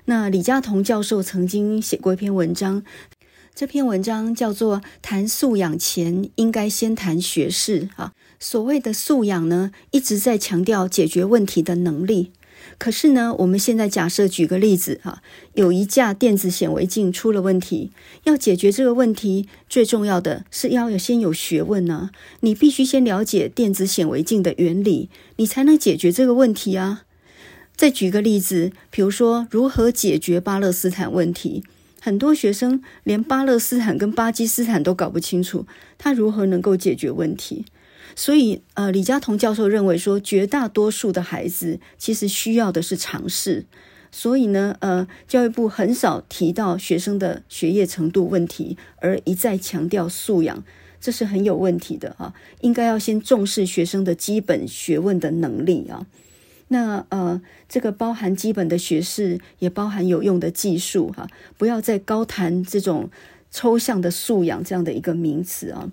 [0.06, 2.84] 那李嘉彤教授曾经写过一篇文章，
[3.56, 8.14] 这篇文章叫做《谈素养前应该先谈学识》啊。
[8.40, 12.32] 所谓的素养呢，一直在强调解决问题的能力。
[12.84, 17.92] 可是呢，我们现在假设举个例子哈，有一架电子显微镜出了问题，
[18.26, 22.10] 要解决这个问题，最重要的是要有先有学问呢。
[22.42, 27.04] 你必须先了解电子显微镜的原理，你才能解决这个问题啊。
[27.74, 31.64] 再举个例子，比如说如何解决巴勒斯坦问题，
[32.02, 35.66] 很多学生连巴勒斯坦跟巴基斯坦都搞不清楚，
[35.98, 37.64] 他如何能够解决问题？
[38.16, 43.66] 所以，呃，李嘉彤教授认为说，绝大多数的孩子其实需要的是尝试。
[44.12, 50.64] 所以呢，呃，教育部很少提到学生的学业程度问题，而一再强调素养，
[51.02, 52.36] 这是很有问题的啊。
[52.62, 56.06] 应该要先重视学生的基本学问的能力啊。
[56.68, 63.10] 那呃，这个包含基本的学识，也包含有用的技术哈、不要再高谈这种
[63.50, 65.90] 抽象的素养这样的一个名词啊，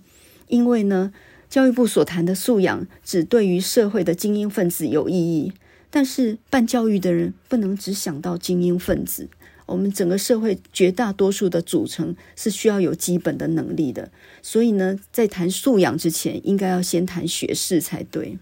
[0.48, 1.14] 因为呢。
[1.50, 5.52] 教育部所谈的素养，只对于社会的精英分子有意义，
[5.90, 9.28] 但是办教育的人不能只想到精英分子。
[9.66, 18.38] 我们整个社会绝大多数的组成是需要有基本的能力的，所以呢，在谈素养之前，应该要先谈学识才对。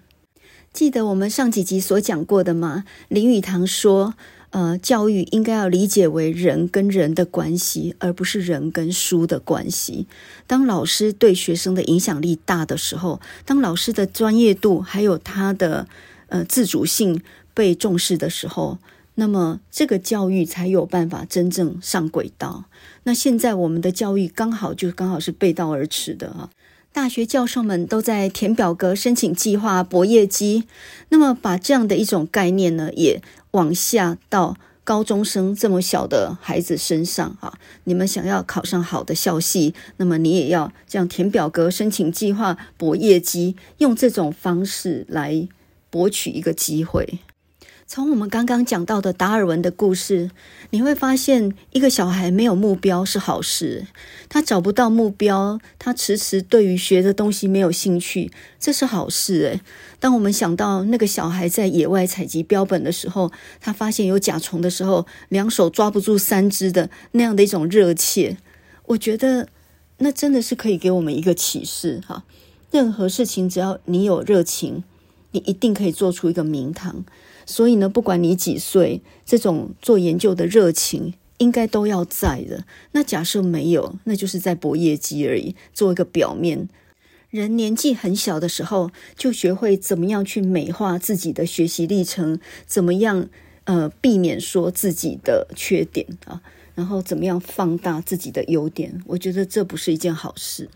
[0.72, 2.84] 记得我们上几集所讲过的吗？
[3.08, 4.14] 林语堂说。
[4.50, 10.06] 呃，教育应该要理解为人跟人的关系，而不是人跟书的关系。
[10.46, 15.86] 当老师对学生的影响力大的时候，当老师的专业度还有他的
[16.28, 18.78] 呃自主性被重视的时候，
[19.16, 22.64] 那么这个教育才有办法真正上轨道。
[23.02, 26.50] 那现在我们的教育刚好就刚好是背道而驰的啊！
[26.90, 30.64] 大学教授们都在填表格、申请计划、博业绩，
[31.10, 45.46] 那么把这样的一种概念呢，也往下到高中生这么小的孩子身上啊，你们想要考上好的校系，那么你也要这样填表格、申请计划、博业绩，用这种方式来
[45.90, 47.18] 博取一个机会。
[47.90, 50.30] 从我们刚刚讲到的达尔文的故事，
[50.68, 53.86] 你会发现，一个小孩没有目标是好事。
[54.28, 59.62] 他找不到目标，他迟迟对于学的东西没有兴趣，这是好事诶。
[59.98, 68.36] 当我们想到那个小孩在野外采集标本的时候，他发现有甲虫的时候，两手抓不住三只的那样的一种热切，
[68.88, 69.48] 我觉得
[69.96, 72.24] 那真的是可以给我们一个启示哈。
[72.70, 74.84] 任何事情只要你有热情，
[75.30, 77.06] 你一定可以做出一个名堂。
[77.50, 82.66] 所以呢，不管你几岁，这种做研究的热情应该都要在的。
[82.92, 86.68] 那假设没有，那就是在博业绩而已，做一个表面。
[87.30, 93.30] 人年纪很小的时候，就学会怎么样去美化自己的学习历程，怎么样
[93.64, 96.42] 呃避免说自己的缺点啊，
[96.74, 99.02] 然后怎么样放大自己的优点。
[99.06, 100.68] 我觉得这不是一件好事。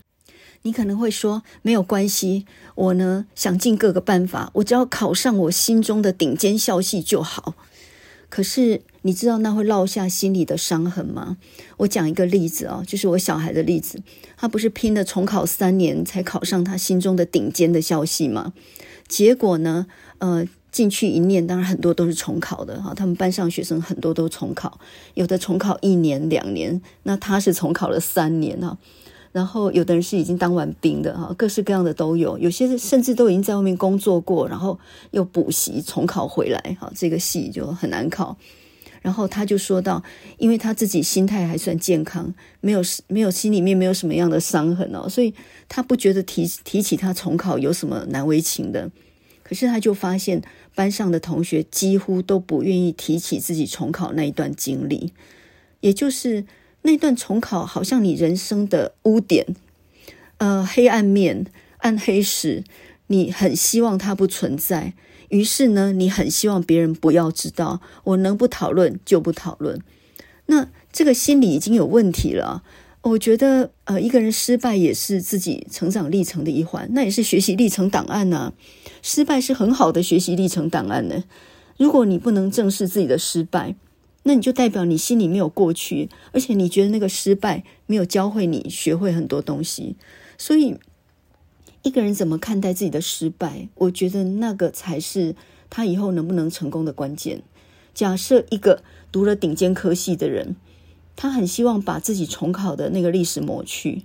[0.63, 2.45] 你可能会说，没有关系，
[2.75, 7.55] 我呢想尽各个办法，我只要考上我心中的顶尖校系就好。
[8.29, 11.37] 可是你知道那会落下心里的伤痕吗？
[11.77, 14.01] 我讲一个例子啊，就是我小孩的例子，
[14.35, 18.53] 他不是拼了重考三年才考上他心中的顶尖的校系吗？
[19.07, 19.85] 结果呢，
[20.17, 24.79] 呃，进去一念，当然很多都是重考的哈，他们班上学生很多都重考，
[25.13, 28.77] 有的重考一年两年，那他是重考了三年哈。
[29.33, 38.37] 然后有的人是已经当完兵的哈，各式各样的都有，有些甚至都已经在外面工作过，然后又补习重考回来哈，这个戏就很难考。
[39.01, 40.03] 然后他就说到，
[40.37, 45.33] 因为他自己心态还算健康，没有没有心里面没有什么样的伤痕哦，所以
[45.67, 48.91] 他不觉得提提起他重考有什么难为情的。
[49.41, 50.43] 可是他就发现
[50.75, 55.11] 班上的同学几乎都不愿意提起自己重考那一段经历，
[55.79, 56.45] 也就是。
[56.83, 59.55] 那段重考好像你人生的污点，
[60.37, 61.47] 呃，黑暗面、
[61.79, 62.63] 暗黑史，
[63.07, 64.93] 你很希望它不存在。
[65.29, 67.81] 于是呢，你很希望别人不要知道。
[68.03, 69.81] 我能不讨论就不讨论。
[70.45, 72.63] 那这个心理已经有问题了。
[73.01, 78.53] 我觉得，呃，一个人失败也是自己成长历程的一环，那也是学习历程档案呢、
[79.01, 81.23] 失败是很好的学习历程档案呢。
[81.77, 83.75] 如果你不能正视自己的失败，
[84.23, 89.95] 那你就代表你心里没有过去，而且你觉得那个失败没有教会你学会很多东西。
[90.37, 90.77] 所以，
[91.83, 95.35] 一个人怎么看待自己的失败，我觉得那个才是
[95.69, 97.43] 他以后能不能成功的关键。
[97.93, 98.81] 假设一个
[99.11, 100.55] 读了顶尖科系的人，
[101.15, 104.03] 他很希望把自己重考的那个历史抹去，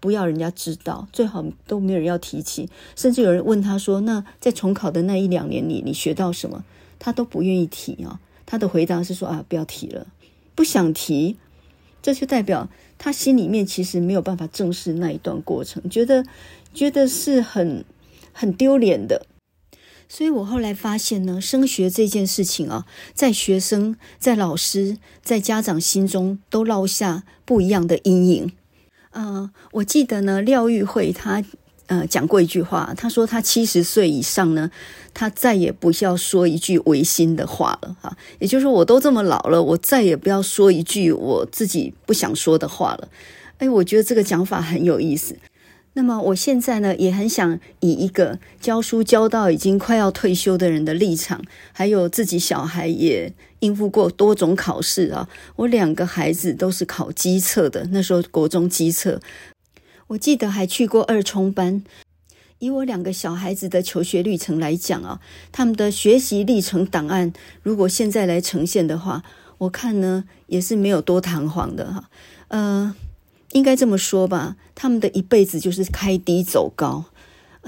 [0.00, 2.68] 不要人家知道，最好都没有人要提起。
[2.96, 6.64] 甚至有人问他说：“那在重考的那一两年里，你学到什么？”
[6.98, 8.20] 他都不愿意提啊。
[8.50, 10.06] 他的回答是说啊，不要提了，
[10.54, 11.36] 不想提，
[12.00, 16.24] 这就代表他心里面其实没有办法正视那一段过程，觉得
[16.72, 17.84] 觉得是很
[18.32, 19.26] 很丢脸的。
[20.08, 28.52] 所以我后来发现呢，升学这件事情啊，在学生、在老师、在家长心中都落下不一样的阴影。
[29.10, 31.44] 呃，我记得呢，廖玉慧他。
[31.88, 34.70] 呃，讲过一句话，他说他七十岁以上呢，
[35.12, 38.16] 他再也不要说一句违心的话了哈。
[38.38, 43.08] 也就是说，我都这么老了，我再也不要说一句我自己不想说的话了。
[43.56, 45.36] 哎，我觉得这个讲法很有意思。
[45.94, 55.28] 那么我现在呢，也很想以一个教书教到已经快要退休的人的立场，还有自己小孩也应付过多种考试啊。
[55.56, 59.18] 我两个孩子都是考基测的，那时候国中基测。
[60.08, 61.84] 我记得还去过二冲班，
[62.60, 65.20] 以我两个小孩子的求学历程来讲啊，
[65.52, 67.30] 他们的学习历程档案，
[67.62, 69.22] 如果现在来呈现的话，
[69.58, 72.08] 我看呢也是没有多弹簧的哈。
[72.48, 72.94] 呃，
[73.52, 77.04] 应该这么说吧，他们的一辈子就是开低走高。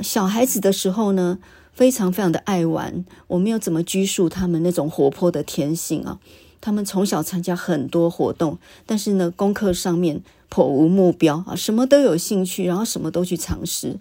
[0.03, 1.39] 小孩子的时候呢，
[1.75, 6.19] 非常非常的爱玩，我没有怎么拘束他们那种活泼的天性啊。
[6.63, 10.23] 他们从小参加很多活动，但是呢，功课上面。
[10.51, 13.99] 颇无目标啊，什么都有兴趣，然后什么都去尝试。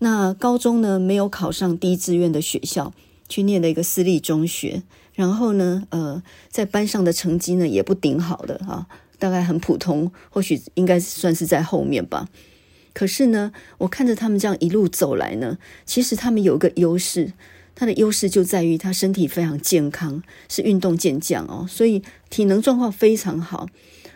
[0.00, 2.92] 那高中呢，没有考上第一志愿的学校，
[3.28, 4.82] 去念了一个私立中学。
[5.14, 8.88] 然后呢，呃，在班上的成绩呢也不顶好的哈，
[9.20, 12.28] 大概很普通，或许应该算是在后面吧。
[12.92, 17.32] 可是呢，我看着他们这样一路走来呢，其实他们有一个优势，
[17.76, 23.68] 他的优势就在于他身体非常健康，是运动健将哦，所以体能状况非常好。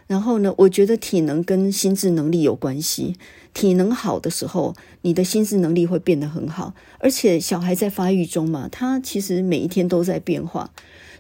[0.09, 3.15] 然后呢，我觉得体能跟心智能力有关系。
[3.55, 6.75] 体能好的时候，你的心智能力会变得很好。
[6.99, 10.71] 而且小孩在发育中嘛，他其实每一天都在变化。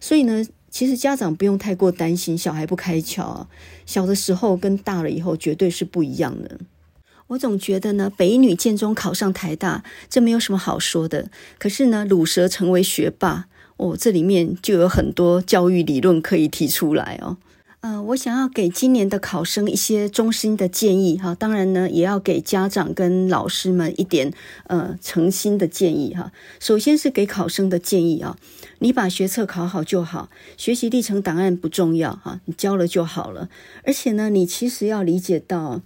[0.01, 3.49] 所以呢，其实家长不用太过担心小孩不开窍啊，
[3.84, 6.59] 小的时候跟大了以后绝对是不一样的。
[7.28, 11.28] 我总觉得呢，北一女建中考上台大，这没有什么好说的。
[11.59, 17.36] 可是呢，鲁蛇成为学霸，哦，这里面就有很多教育理论可以提出来哦。
[17.81, 24.33] 呃，我想要给今年的考生一些衷心的建议哈，当然呢，也要给家长跟老师们一点
[24.66, 26.33] 呃诚心的建议哈。
[26.59, 28.37] 首先是给考生的建议啊，
[28.81, 33.49] 你把学测考好就好，学习历程档案不重要哈，你交了就好了。
[33.85, 35.81] 而且呢，你其实要理解到。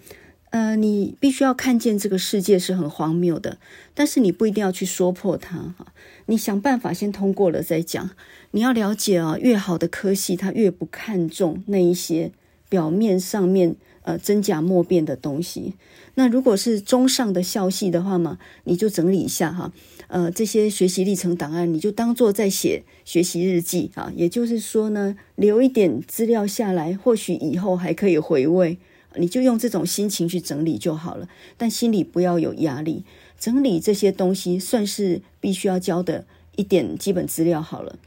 [0.53, 3.57] 呃，你必须要看见这个世界是很荒谬的，
[3.95, 5.86] 但是你不一定要去说破它哈。
[6.26, 8.10] 你想办法先通过了再讲。
[8.52, 12.32] 你要了解啊，越好的科系，它越不看重那一些
[12.68, 15.74] 表面上面呃真假莫辨的东西。
[16.14, 19.72] 那如果是中上的校系的话嘛，你就整理一下哈。
[20.08, 24.12] 呃，这些学习历程档案，你就当做在写学习日记啊。
[24.14, 28.76] 也就是说呢，留一点资料下来，或许以后还可以回味。
[29.16, 33.04] 你就用这种心情去整理就好了，但心里不要有压力。
[33.39, 36.24] 整理这些东西算是必须要交的
[36.57, 37.99] 一点基本资料好了，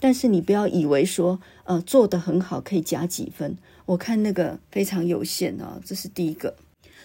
[0.00, 3.56] 但是你不要以为说，呃，做得很好可以加几分。
[3.86, 6.54] 我看那个非常有限啊，这是第一个。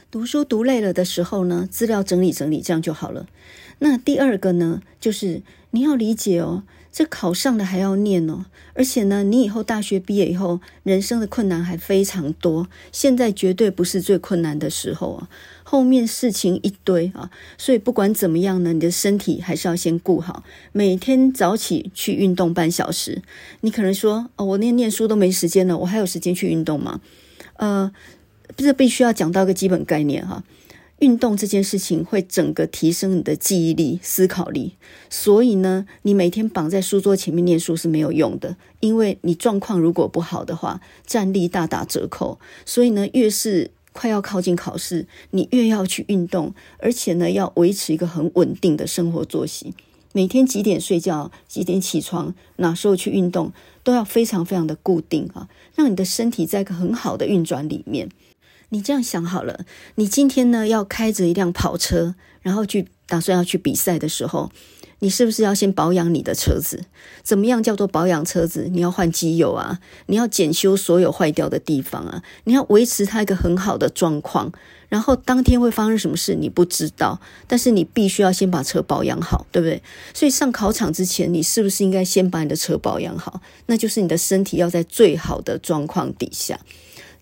[0.10, 3.28] 读书读累了的时候呢，资料整理整理，这样就好了。
[3.80, 6.64] 那第二个呢，就是你要理解哦。
[6.92, 12.68] 这考上了还要念哦，而且呢，你以后大学毕业以后，人生的困难还非常多。
[12.92, 15.30] 现在绝对不是最困难的时候啊，
[15.64, 20.44] 后面事情一堆啊，所以不管怎么样呢，你的身体还是要先顾好。
[20.72, 23.22] 每天早起去运动半小时。
[23.62, 27.00] 你可能说哦，我念念书都没时间了，我还有时间去运动吗？
[27.58, 27.92] 呃，
[28.56, 30.44] 这必须要讲到一个基本概念哈。
[31.00, 34.74] 运动这件事情会整个提升你的记忆力、思考力，
[35.12, 42.40] 所以呢，你每天绑在书桌前面念书是没有用的，因为你状况如果不好的话，战力大打折扣。
[42.66, 49.76] 所以呢，越是快要靠近考试，你越要去运动，而且呢，要维持一个很稳定的生活作息，
[50.14, 58.10] 每天几点睡觉、几点起床、哪时候去运动，都要非常非常的固定啊，让你的身体在一个很好的运转里面。
[58.70, 59.66] 你这样想好了，
[59.96, 64.52] 你今天呢要开着一辆跑车，然后去打算要去比赛的时候，
[65.00, 66.84] 你是不是要先保养你的车子？
[67.24, 68.68] 怎么样叫做保养车子？
[68.70, 74.52] 你要换机油啊，你要检修所有坏掉的地方啊，你要维持它一个很好的状况。
[74.90, 79.84] 然后当天会发生什么事你不知道，但是你必须要先把车保养好，对不对？
[80.14, 83.42] 所以上考场之前，你是不是应该先把你的车保养好？
[83.66, 86.60] 那就是你的身体要在最好的状况底下。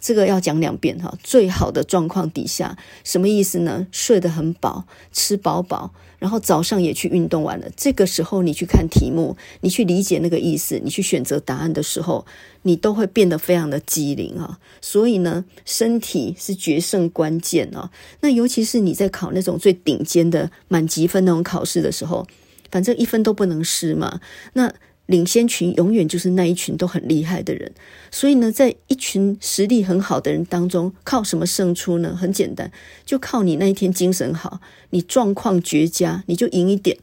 [0.06, 3.88] 这个要讲两遍哈，最好的状况底下什么意思呢？
[3.92, 7.68] 睡得很饱，吃饱饱，然后早上也去运动完了。
[7.76, 12.24] 这个时候你去看题目，你去理解那个意思，你去选择答案的时候，
[12.62, 14.60] 你都会变得非常的机灵啊。
[14.80, 17.90] 所以呢，身体是决胜关键啊。
[18.20, 22.28] 那尤其是你在考那种最顶尖的满级分那种考试的时候，
[22.70, 24.20] 反正一分都不能失嘛。
[24.54, 24.72] 那
[25.08, 27.72] 领先群永远就是那一群都很厉害的人，
[28.10, 32.16] 所以呢，在一群实力很好的人当中，靠什么胜出呢？
[32.16, 32.72] 很简单，
[33.06, 36.98] 就靠你那一天精神好，你状况绝佳，你就赢一点。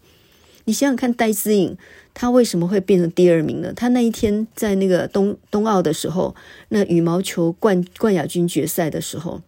[0.64, 1.76] 你想想看，戴资颖
[2.12, 3.72] 他为什么会变成第二名呢？
[3.72, 6.34] 他那一天在那个冬冬奥的时候，
[6.70, 9.42] 那羽毛球冠冠亚军决赛的时候，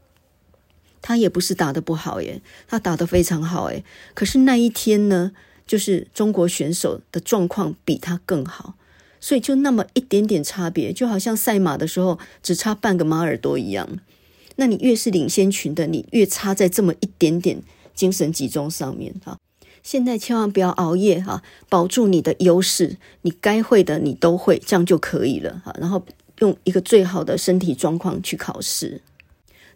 [1.02, 3.84] 他也不是打得不好耶，他打得非常好耶。
[4.14, 5.32] 可是那一天呢？
[5.66, 8.74] 就是中国选手的状况比他更好，
[9.18, 13.88] 所以就那么一点点差别，就好像赛马的时候只差半个马耳朵一样。
[14.56, 17.62] 那你越是领先群的，你越差在这么一点点
[17.94, 19.38] 精神集中上面哈。
[19.82, 25.74] 现在千万不要熬夜哈，保住你的优势，你该会的你都会，这样就可以了哈。
[25.80, 26.04] 然后
[26.40, 29.00] 用一个最好的身体状况去考试。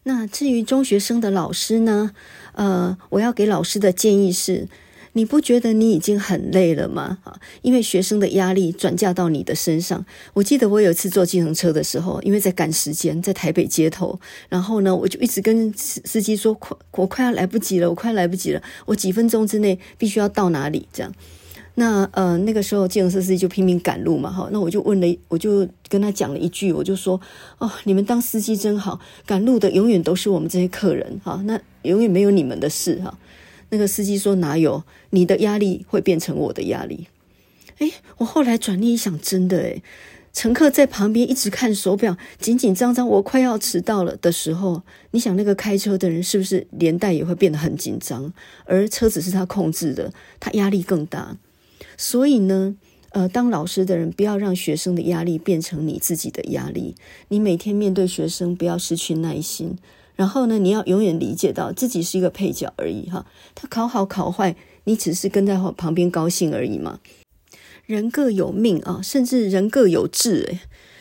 [0.03, 2.13] 那至于中学生的老师呢？
[2.53, 4.69] 呃，我要给老师的建议是。
[5.15, 7.19] 你不觉得你已经很累了吗？
[7.25, 10.05] 啊，因为学生的压力转嫁到你的身上。
[10.35, 21.13] 我记得我有一次坐计程车的时候，因为在赶时间，在台北街头，然后呢，我就一直跟司机说：“快，我快要来不及了，我快来不及了，我几分钟之内必须要到哪里？”这样，
[21.75, 27.21] 那呃，那个时候计程车司机就拼命赶路嘛，哈，那我就问了，我就跟他讲了一句，我就说
[27.59, 33.19] ：“哦，你们当司机真好，赶路的永远都是我们这些客人，哈，那永远没有你们的事，哈。”
[33.71, 34.85] 那个司机说：“哪有？
[35.11, 37.09] 你的压力会变成我的压力。”
[37.79, 39.83] 诶，我后来转念一想，真的诶，
[40.33, 48.33] 乘客在旁边一直看手表，紧紧张张，我快要迟到了的时候，你想那个开车的人是不是连带也会变得很紧张？
[48.65, 51.37] 而车子是他控制的，他压力更大。
[51.97, 52.77] 所以呢，
[53.11, 56.97] 呃，当老师的人不要让学生的压力变成你自己的压力。
[57.29, 59.77] 你每天面对学生，不要失去耐心。
[60.19, 63.25] 然后呢，你要永远理解到自己是一个配角而已哈。
[63.55, 66.99] 他考好考坏，你只是跟在旁边高兴而已嘛。
[67.87, 70.59] 人各有命啊，甚至人各有志诶。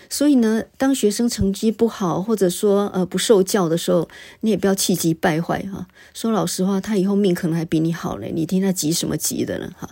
[0.09, 4.07] 所以呢，当学生成绩不好，或者说呃不受教的时候，
[4.41, 5.87] 你也不要气急败坏哈。
[6.13, 9.89] 说老实话，他以后命可能还比你好嘞，你听他急什么急的呢哈？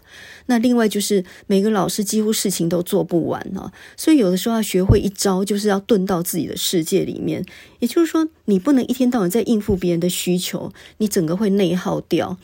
[0.48, 7.44] 那另外就是每个老师几乎事情都做不完哈，所以有的时候要学会一招，就是要遁到自己的世界里面。
[7.80, 12.38] 也就是说，你不能一天到晚在应付别人的需求，你整个会内耗掉。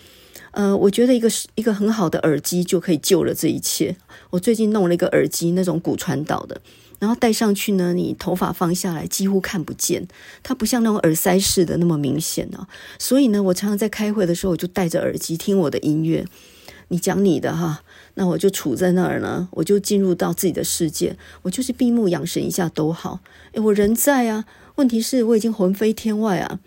[0.52, 3.96] 呃，我觉得一个一个很好的耳机就可以救了这一切。
[4.32, 6.60] 我最近弄了一个耳机，那种骨传导的。
[7.02, 10.08] 然后戴上去呢，你头发放下来几乎看不见，
[10.44, 12.68] 它不像那种耳塞式的那么明显啊。
[13.00, 16.24] 所以呢，我常常在开会的时候，我就戴着耳机听我的音乐。
[16.90, 17.82] 你讲你的哈，
[18.14, 23.22] 那我就处在那儿呢，我就进入到自己的世界，我就是闭目养神一下都好。
[23.54, 24.46] 诶，我人在啊，
[24.76, 26.60] 问题是我已经魂飞天外啊。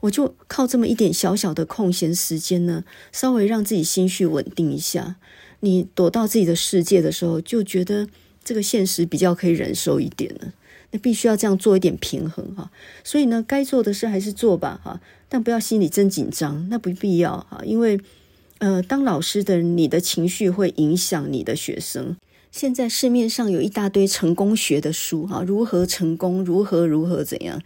[0.00, 5.16] 我就靠这么一点小小的空闲时间呢，稍微让自己心绪稳定一下。
[5.60, 8.08] 你躲到自己的世界的时候，就觉得。
[8.44, 10.52] 这个现实比较可以忍受一点呢，
[10.90, 12.70] 那必须要这样做一点平衡哈。
[13.02, 17.62] 所以呢，该做的事还是做吧哈，但不要心里真紧张，那不必要哈。
[17.64, 17.98] 因为
[18.58, 22.16] 呃，当老师的，你的情绪会影响你的学生。
[22.52, 27.60] 现在市面上有一大堆成功学的书哈，如何成功，如何如何怎样。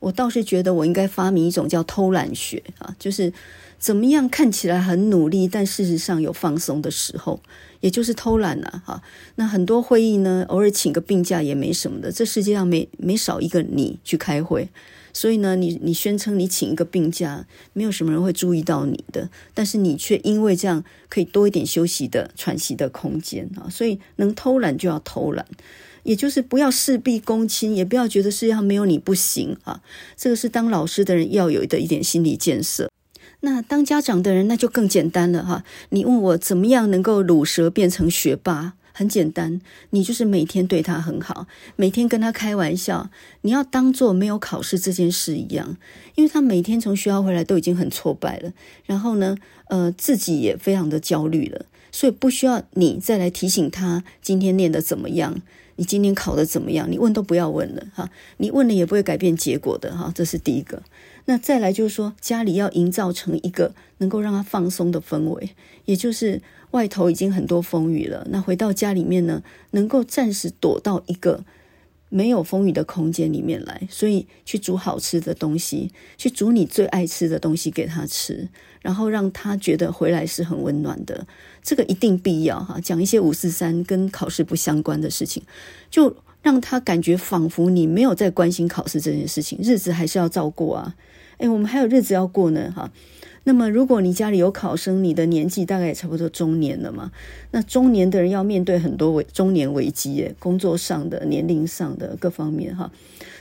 [0.00, 3.32] 我倒是觉得我应该发明一种叫偷懒学啊，就是
[3.78, 7.40] 怎么样看起来很努力，但事实上有放松的时候。
[7.80, 9.02] 也就是偷懒了哈，
[9.36, 12.10] 那很多会议呢，偶尔请个病假也没什么的。
[12.10, 14.68] 这世界上没没少一个你去开会，
[15.12, 25.46] 所以呢，你你宣称你请一个病假，没有什么人会注意到你的，但是你却因为这样可以多一点休息的喘息的空间啊，所以能偷懒就要偷懒，
[26.02, 29.80] 也就是不要事必躬亲，也不要觉得世界上没有你不行啊。
[30.16, 32.90] 这个是当老师的人要有的一点心理建设。
[33.40, 35.64] 那当家长的人，那就更简单了哈。
[35.90, 38.74] 你问我怎么样能够乳蛇变成学霸？
[38.92, 39.60] 很简单，
[39.90, 43.10] 你就是每天对他很好，每天跟他开玩笑，
[43.42, 45.76] 你要当做没有考试这件事一样，
[46.16, 48.52] 因为他每天从学校回来都已经很挫败了，
[48.86, 49.36] 然后呢，
[49.68, 55.40] 呃，自己也非常的焦虑了，所以不需要你再来提醒他今天念得怎么样，
[55.76, 60.82] 你今天考得怎么样，你问都不要问了哈，你问了也不会改变结果的哈，这是第一个。
[61.30, 65.50] 那再来就是说，家里要营造成一个能够让他放松的氛围，
[65.84, 71.44] 也就是外头已经很多风雨了，那回到家里面呢，能够暂时躲到一个
[72.08, 78.48] 没有风雨的空间里面来，所以去煮好吃的东西，去煮你最爱吃的东西给他吃，
[78.80, 81.26] 然后让他觉得回来是很温暖的，
[81.62, 82.80] 这个一定必要哈。
[82.80, 85.42] 讲一些五四三跟考试不相关的事情，
[85.90, 90.94] 就让他感觉仿佛你没有在关心考试这件事情，日子还是要照过啊。
[91.38, 92.90] 哎，我们还有日子要过呢，哈。
[93.44, 97.10] 那么，如果你家里有考生，你的年纪大概也差不多中年了嘛。
[97.52, 102.92] 那中年的人要面对很多危中年危机，工作上的、年龄上的各方面，哈。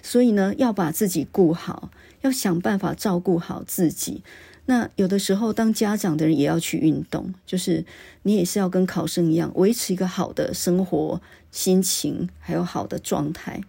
[0.01, 1.89] 所以呢，要把自己顾好，
[2.21, 4.21] 要想办法照顾好自己。
[4.67, 7.83] 那有的时候，当家长的人也要去运动，就是
[8.23, 11.21] 你也是要跟考生一样，维持一个好的生活、
[11.51, 13.61] 心情，还有好的状态。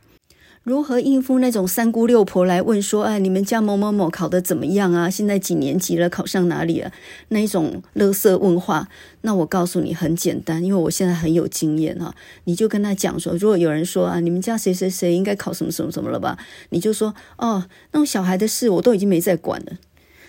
[0.69, 5.09] 如何应付那种三姑六婆来问说：“哎，你们家某某某考得怎么样啊？
[5.09, 6.11] 现在几年级了？
[6.11, 6.93] 考上哪里了？”
[7.29, 8.87] 那一种垃圾问话，
[9.23, 12.15] 那我告诉你很简单，因为我现在很有经验哈。
[12.45, 16.37] 你就跟他讲说：如果有人说啊，你们家谁谁谁应该考什么什么什么了吧？
[16.69, 19.79] 你就说：哦，那种小孩的事我都已经没在管了。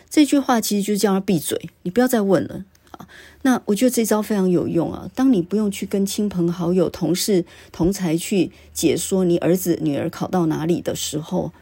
[0.09, 3.05] 这句话其实就叫他闭嘴，你不要再问了啊。
[3.41, 5.09] 那我觉得这招非常有用啊！
[5.15, 11.53] 当你不用去跟亲朋好友、同事、同才去解说你儿子、女儿考到哪里的时候，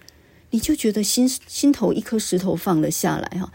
[0.50, 3.52] 你就觉得心心头一颗石头放了下来哈。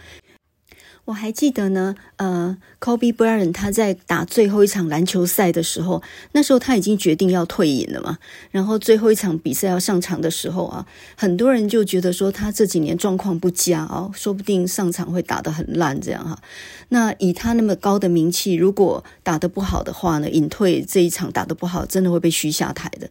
[1.06, 6.00] 我还记得呢，呃，Kobe Bryant 他在打最后一场篮球赛的时候，
[6.30, 8.18] 那时候他已经决定要退隐了嘛。
[8.52, 16.38] 然后最后一场比赛要上场的时候啊，很多人就觉得说他这几年状况不佳哦，说不定上场会打得很烂这样哈。
[16.92, 23.08] 那以他那么高的名气，如果打得不好的话呢，隐退这一场打得不好，真的会被嘘下台的。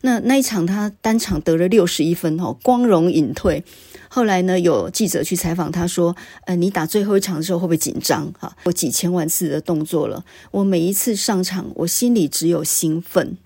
[0.00, 3.62] 那那一场他单场得了六十一分哦，光荣隐退。
[4.08, 6.16] 后来呢，有记者去采访他，说
[6.46, 8.32] ：“呃，你打最后一场的时候会不会紧张？
[8.36, 13.36] 哈，我几千万次的动作了，我每一次上场，我心里只有兴奋。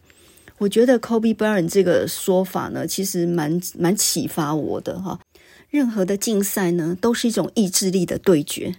[0.56, 5.20] 我觉得 Kobe Bryant 这个说法呢，其实蛮蛮启发我的哈。
[5.68, 8.76] 任何的竞赛呢，都是一种意志力的对决。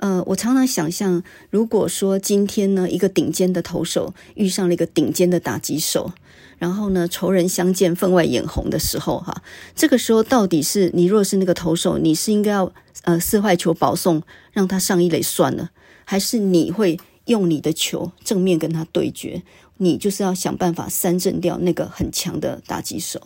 [0.00, 6.12] 呃，我常常想象，如果说今天呢，一个顶尖的投手遇上了一个顶尖的打击手，
[6.56, 9.42] 然后呢，仇人相见，分外眼红的时候，哈，
[9.76, 12.72] 这个时候到底是你若是那个投手，你是应该要
[13.02, 14.22] 呃四坏球保送，
[14.52, 15.70] 让他上一垒算了，
[16.06, 19.42] 还是你会用你的球正面跟他对决？
[19.76, 23.20] 你就是要想办法三振掉那个很强的打击手。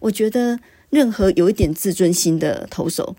[0.00, 0.58] 我觉得
[0.88, 3.14] 任何有一点自尊心的投手，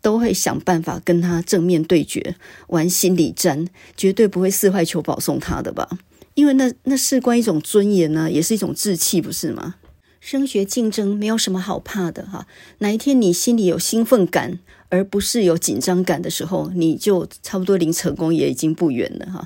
[0.00, 2.36] 都会想办法跟他正面对决，
[2.68, 3.66] 玩心理战，
[3.96, 5.88] 绝对不会四坏求保送他的吧？
[6.34, 9.76] 因为那那事关一种尊严呢，也是一种志气，不是吗？
[10.20, 12.46] 升学竞争没有什么好怕的哈，
[12.78, 19.44] 哪一天你心里有兴奋感，而不是有紧张感的时候，你就差不多离成功也已经不远了哈。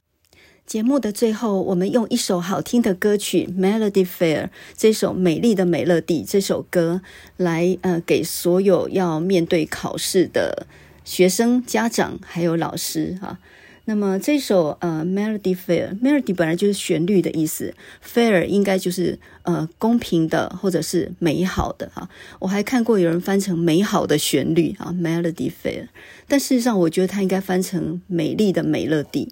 [0.71, 4.45] 节目的最后，我们用一首好听的歌曲《Melody Fair》
[4.77, 7.03] 这首美丽的美乐蒂这首歌
[7.37, 10.69] 来呃，给所有要面对考试的
[11.05, 13.41] 学生、家长还有老师哈。
[13.87, 17.75] 那么这首呃《Melody Fair》，Melody 本来就是旋律的意思
[18.07, 22.09] ，Fair 应该就是呃公平的或者是美好的哈。
[22.39, 25.83] 我还看过有人翻成美好的旋律啊，《Melody Fair》，
[26.29, 29.29] 但事实上我觉得它应该翻成美丽的美乐蒂。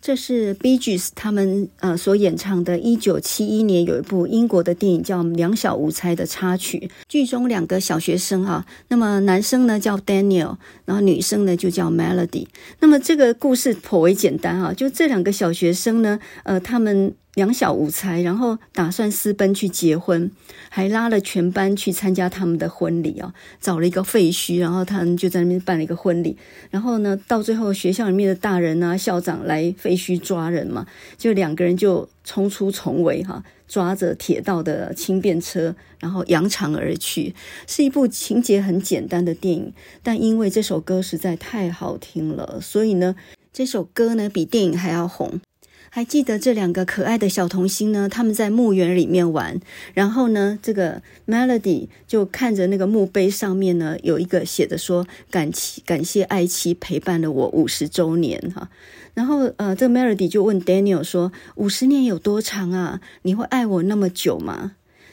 [0.00, 6.90] 这是 Bee Gees 他们呃所演唱的，一九七一年有一部英国的电影叫《两小无猜》的插曲。
[7.08, 12.46] 剧中两个小学生啊，那么男生呢叫 Daniel，然后女生呢就叫 Melody。
[12.80, 17.14] 那么这个故事颇为简单啊，就这两个小学生呢，呃，他们。
[17.38, 20.28] 两小无猜，然后打算私奔去结婚，
[20.70, 23.32] 还拉了全班去参加他们的婚礼啊！
[23.60, 26.36] 找了一个废墟，然后他们就在那边办了一个婚礼。
[26.72, 30.84] 然后呢，到最后学校里面的大人啊、校长来废墟抓人嘛，
[31.16, 37.36] 就两个人就冲出重围哈，抓着铁道的轻便车，然后扬长而去。
[37.68, 39.72] 是一部情节很简单的电影，
[40.02, 43.14] 但因为这首歌实在太好听了，所以呢，
[43.52, 45.40] 这首歌呢比电影还要红。
[45.90, 48.08] 还记得这两个可爱的小童星呢？
[48.08, 49.60] 他们在墓园里面玩，
[49.94, 58.68] 然后呢，这个 Melody 就看着那个墓碑上面呢，有一个写的说：“感谢感谢爱妻陪伴了我五十周年。”哈，
[59.14, 63.00] 然后呃，这个 Melody 就问 Daniel 说：“五十年有多长啊？
[63.22, 64.72] 你会爱我那么久吗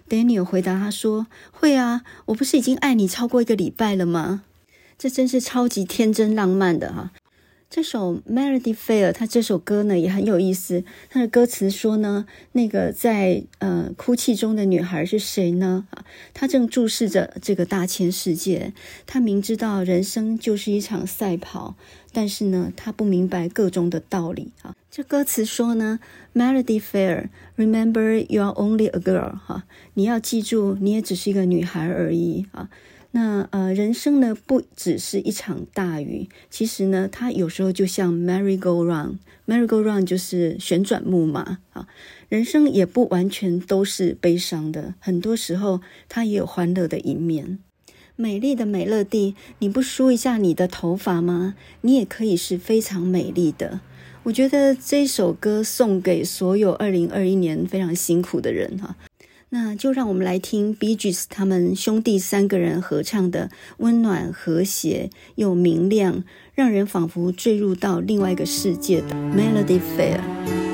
[0.09, 4.43] ？”Daniel 回答他说：“会啊，我不是已经爱你超过一个礼拜了吗？”
[4.99, 7.11] 这真是超级天真浪漫的哈。
[7.75, 10.85] 这首《Melody Fair》，它这首歌呢也很有意思。
[11.09, 15.85] 它的歌词说呢，那个在呃哭泣中的女孩是谁呢？
[15.89, 18.71] 啊，她正注视着这个大千世界。
[19.05, 21.75] 她明知道人生就是一场赛跑，
[22.15, 24.73] 但是呢，她不明白个中的道理啊。
[24.89, 25.99] 这歌词说呢，
[26.39, 32.69] 《Melody Fair》，Remember you are only a girl，哈，你要记住，你也只是一个女孩而已啊。
[33.11, 41.87] 那呃，人生呢不只是一场大雨，其实呢，它有时候就像 merry-go-round，merry-go-round 就是旋转木马啊。
[42.29, 47.59] 人生也不完全都是悲伤的，很多时候它也有欢乐的一面。
[48.17, 51.55] 美丽的美乐蒂，你不梳一下你的头发吗？
[51.81, 53.81] 你也可以是非常美丽的。
[54.23, 58.95] 我觉得这首歌送给所有二零二一年非常辛苦的人哈。
[59.49, 70.64] 那就让我们来听 Bee Gees 他们兄弟三个人合唱的温暖、和谐又明亮，让人仿佛坠入到另外一个世界的 Melody Fair。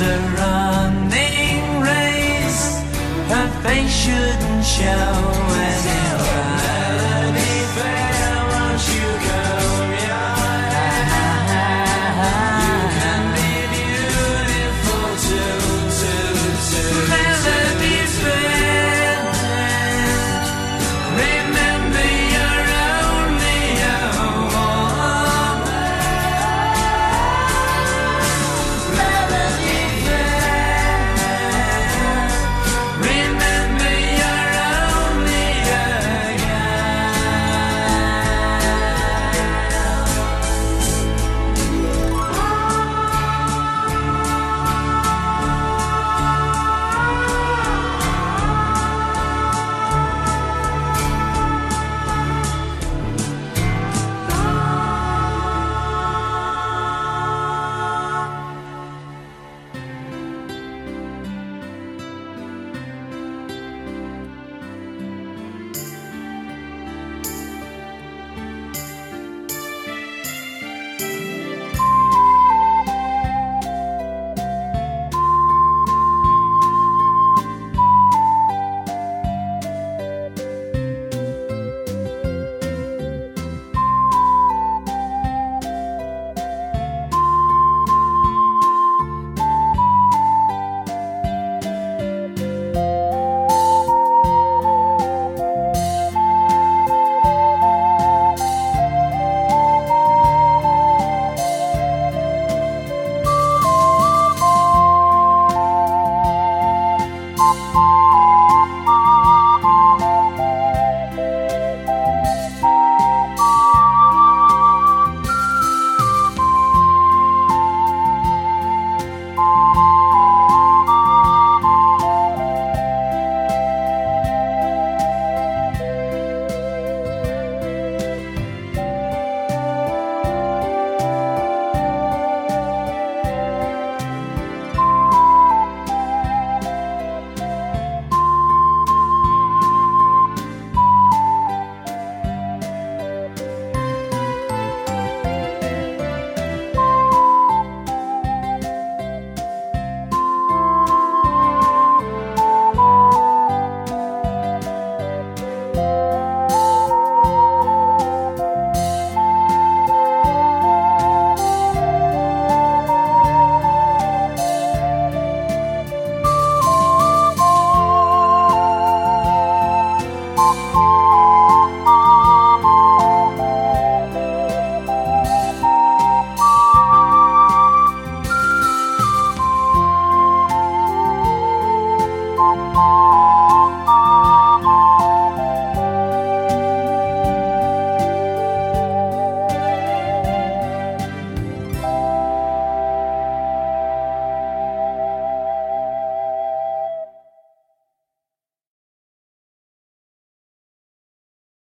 [0.00, 2.80] A running race.
[3.28, 5.08] Her face shouldn't show
[5.54, 6.25] any